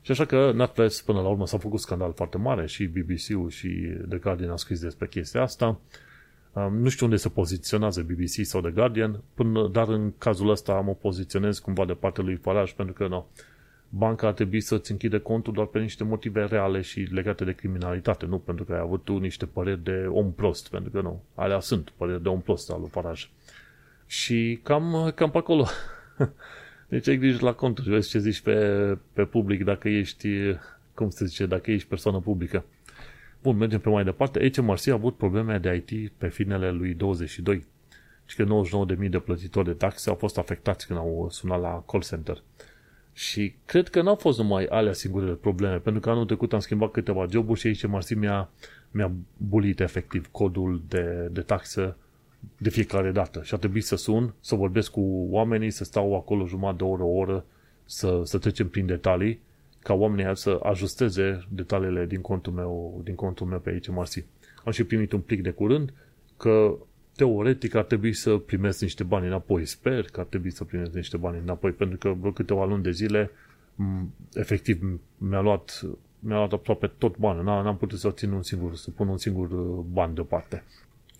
[0.00, 3.68] Și așa că Netflix până la urmă s-a făcut scandal foarte mare și BBC-ul și
[4.08, 5.80] The Guardian a scris despre chestia asta.
[6.52, 10.94] Nu știu unde se poziționează BBC sau The Guardian, până, dar în cazul ăsta mă
[10.94, 13.26] poziționez cumva de partea lui Farage pentru că nu,
[13.88, 18.26] banca ar trebui să-ți închide contul doar pe niște motive reale și legate de criminalitate,
[18.26, 21.60] nu pentru că ai avut tu niște păreri de om prost, pentru că nu, alea
[21.60, 23.26] sunt păreri de om prost al lui Farage.
[24.06, 25.66] Și cam, cam pe acolo.
[26.88, 30.28] Deci ai grijă la conturi, vezi ce zici pe, pe public dacă ești,
[30.94, 32.64] cum se zice, dacă ești persoană publică.
[33.42, 34.50] Bun, mergem pe mai departe.
[34.50, 37.66] HMRC a avut probleme de IT pe finele lui 22
[38.26, 38.46] și că
[39.02, 42.42] 99.000 de plătitori de taxe au fost afectați când au sunat la call center.
[43.18, 46.90] Și cred că n-au fost numai alea singurele probleme, pentru că anul trecut am schimbat
[46.90, 48.50] câteva joburi și aici HMRC mi-a,
[48.90, 51.96] mi-a bulit efectiv codul de, de taxă
[52.58, 53.42] de fiecare dată.
[53.42, 57.02] Și a trebuit să sun, să vorbesc cu oamenii, să stau acolo jumătate de oră,
[57.02, 57.44] o oră,
[57.84, 59.40] să, să trecem prin detalii,
[59.82, 64.24] ca oamenii să ajusteze detaliile din contul meu, din contul meu pe aici Marsi.
[64.64, 65.92] Am și primit un plic de curând
[66.36, 66.76] că
[67.18, 69.64] teoretic ar trebui să primesc niște bani înapoi.
[69.64, 72.90] Sper că ar trebui să primesc niște bani înapoi, pentru că vreo câteva luni de
[72.90, 73.30] zile
[74.32, 75.82] efectiv mi-a luat,
[76.18, 77.42] mi-a luat aproape tot banii.
[77.42, 80.64] N-am putut să țin un singur, să pun un singur uh, ban deoparte.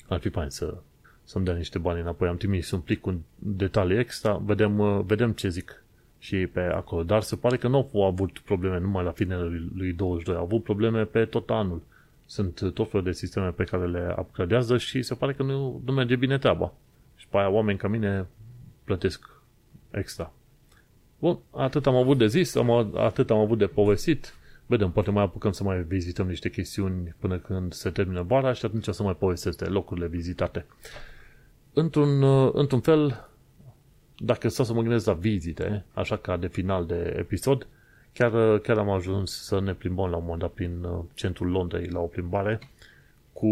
[0.09, 0.77] Ar fi fain să,
[1.25, 2.29] să-mi dea niște bani înapoi.
[2.29, 5.83] Am trimis un plic cu detalii extra, vedem, uh, vedem ce zic
[6.19, 7.03] și pe acolo.
[7.03, 10.63] Dar se pare că nu au avut probleme numai la finele lui 22, au avut
[10.63, 11.83] probleme pe tot anul.
[12.29, 15.93] Sunt tot felul de sisteme pe care le upgradează și se pare că nu, nu
[15.93, 16.73] merge bine treaba.
[17.17, 18.27] Și pe aia oameni ca mine
[18.85, 19.31] plătesc
[19.91, 20.33] extra.
[21.19, 24.35] Bun, atât am avut de zis, am, atât am avut de povestit.
[24.67, 28.65] Vedem, poate mai apucăm să mai vizităm niște chestiuni până când se termină vara și
[28.65, 30.67] atunci o să mai povestesc de locurile vizitate
[31.79, 33.29] într-un, uh, într-un fel,
[34.17, 37.67] dacă stau să mă gândesc la vizite, așa ca de final de episod,
[38.19, 41.51] chiar, uh, chiar am ajuns să ne plimbăm la un moment dat prin uh, centrul
[41.51, 42.61] Londrei la o plimbare
[43.33, 43.49] cu,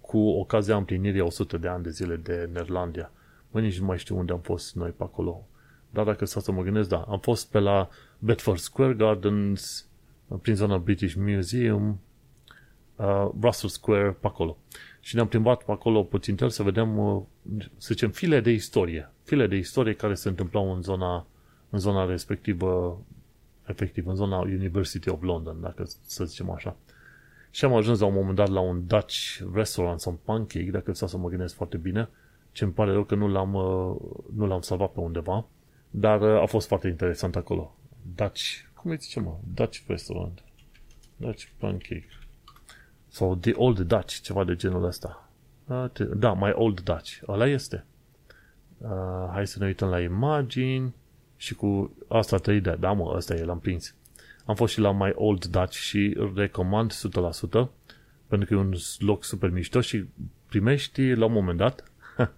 [0.00, 3.10] cu ocazia împlinirii 100 de ani de zile de Nerlandia.
[3.50, 5.46] Mă, nici nu mai știu unde am fost noi pe acolo.
[5.90, 7.88] Dar dacă stau să mă gândesc, da, am fost pe la
[8.18, 9.86] Bedford Square Gardens,
[10.42, 12.00] prin zona British Museum,
[12.96, 14.56] uh, Russell Square, pe acolo.
[15.00, 17.22] Și ne-am plimbat pe acolo puțin tel să vedem, uh,
[17.76, 19.10] să zicem, file de istorie.
[19.22, 21.26] File de istorie care se întâmplau în zona,
[21.70, 23.00] în zona respectivă,
[23.66, 26.76] efectiv, în zona University of London, dacă să zicem așa.
[27.50, 31.16] Și am ajuns la un moment dat la un Dutch restaurant sau pancake, dacă să
[31.16, 32.08] mă gândesc foarte bine,
[32.52, 33.96] ce îmi pare rău că nu l-am, uh,
[34.34, 35.46] nu l-am salvat pe undeva,
[35.90, 37.76] dar uh, a fost foarte interesant acolo.
[38.14, 38.42] Dutch,
[38.74, 39.36] cum îi zice mă?
[39.54, 40.42] Dutch restaurant.
[41.16, 42.08] Dutch pancake.
[43.08, 45.30] Sau The Old Dutch, ceva de genul ăsta.
[46.16, 47.18] Da, My Old Dutch.
[47.28, 47.84] Ăla este.
[48.78, 48.88] Uh,
[49.30, 50.94] hai să ne uităm la imagini
[51.42, 52.78] și cu asta 3D.
[52.78, 53.94] Da, mă, ăsta e, l-am prins.
[54.44, 57.68] Am fost și la My Old Dutch și recomand 100%
[58.26, 60.04] pentru că e un loc super mișto și
[60.48, 61.90] primești la un moment dat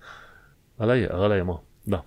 [0.81, 1.61] ăla e, ăla e, mă.
[1.83, 2.05] Da.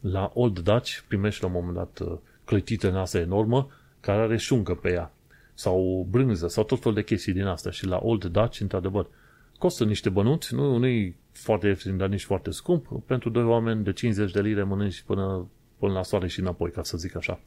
[0.00, 3.70] La Old Dutch primești la un moment dat uh, clătită în asta enormă
[4.00, 5.12] care are șuncă pe ea
[5.54, 9.06] sau brânză sau tot felul de chestii din asta și la Old Dutch, într-adevăr,
[9.58, 13.02] costă niște bănuți, nu, nu e foarte ieftin, dar nici foarte scump.
[13.06, 16.82] Pentru doi oameni de 50 de lire mănânci până, până la soare și înapoi, ca
[16.82, 17.40] să zic așa.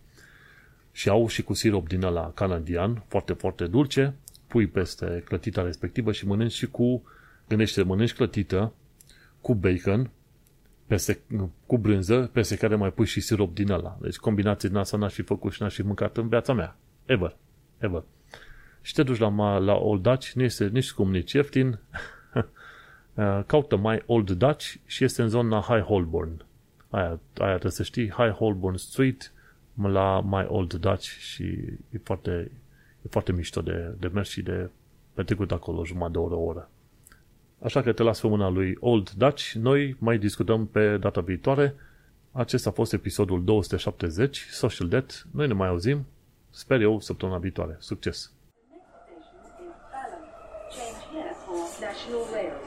[0.92, 4.16] Și au și cu sirop din ăla canadian, foarte, foarte dulce,
[4.48, 7.04] pui peste clătita respectivă și mănânci și cu,
[7.48, 8.74] gândește, mănânci clătită
[9.42, 10.10] cu bacon,
[10.88, 11.20] peste,
[11.66, 13.98] cu brânză, peste care mai pui și sirop din ăla.
[14.02, 16.78] Deci combinații din asta n-aș fi făcut și n-aș fi mâncat în viața mea.
[17.06, 17.36] Ever
[17.80, 18.04] ever.
[18.82, 21.80] Și te duci la, la Old Dutch, nu este nici scump, nici ieftin.
[23.14, 26.46] Uh, caută mai Old Dutch și este în zona High Holborn.
[26.90, 29.34] Aia, aia trebuie să știi, High Holborn Street,
[29.74, 31.44] la My Old Dutch și
[31.90, 32.52] e foarte,
[33.02, 34.70] e foarte mișto de, de mers și de
[35.14, 36.70] petrecut acolo jumătate de oră, o oră.
[37.64, 39.52] Așa că te las pe mâna lui Old Dutch.
[39.52, 41.76] Noi mai discutăm pe data viitoare.
[42.32, 45.28] Acesta a fost episodul 270, Social Debt.
[45.32, 46.06] Noi ne mai auzim.
[46.50, 47.76] Sper eu săptămâna viitoare.
[47.80, 48.32] Succes!
[50.70, 52.59] Change here for National Rail Services.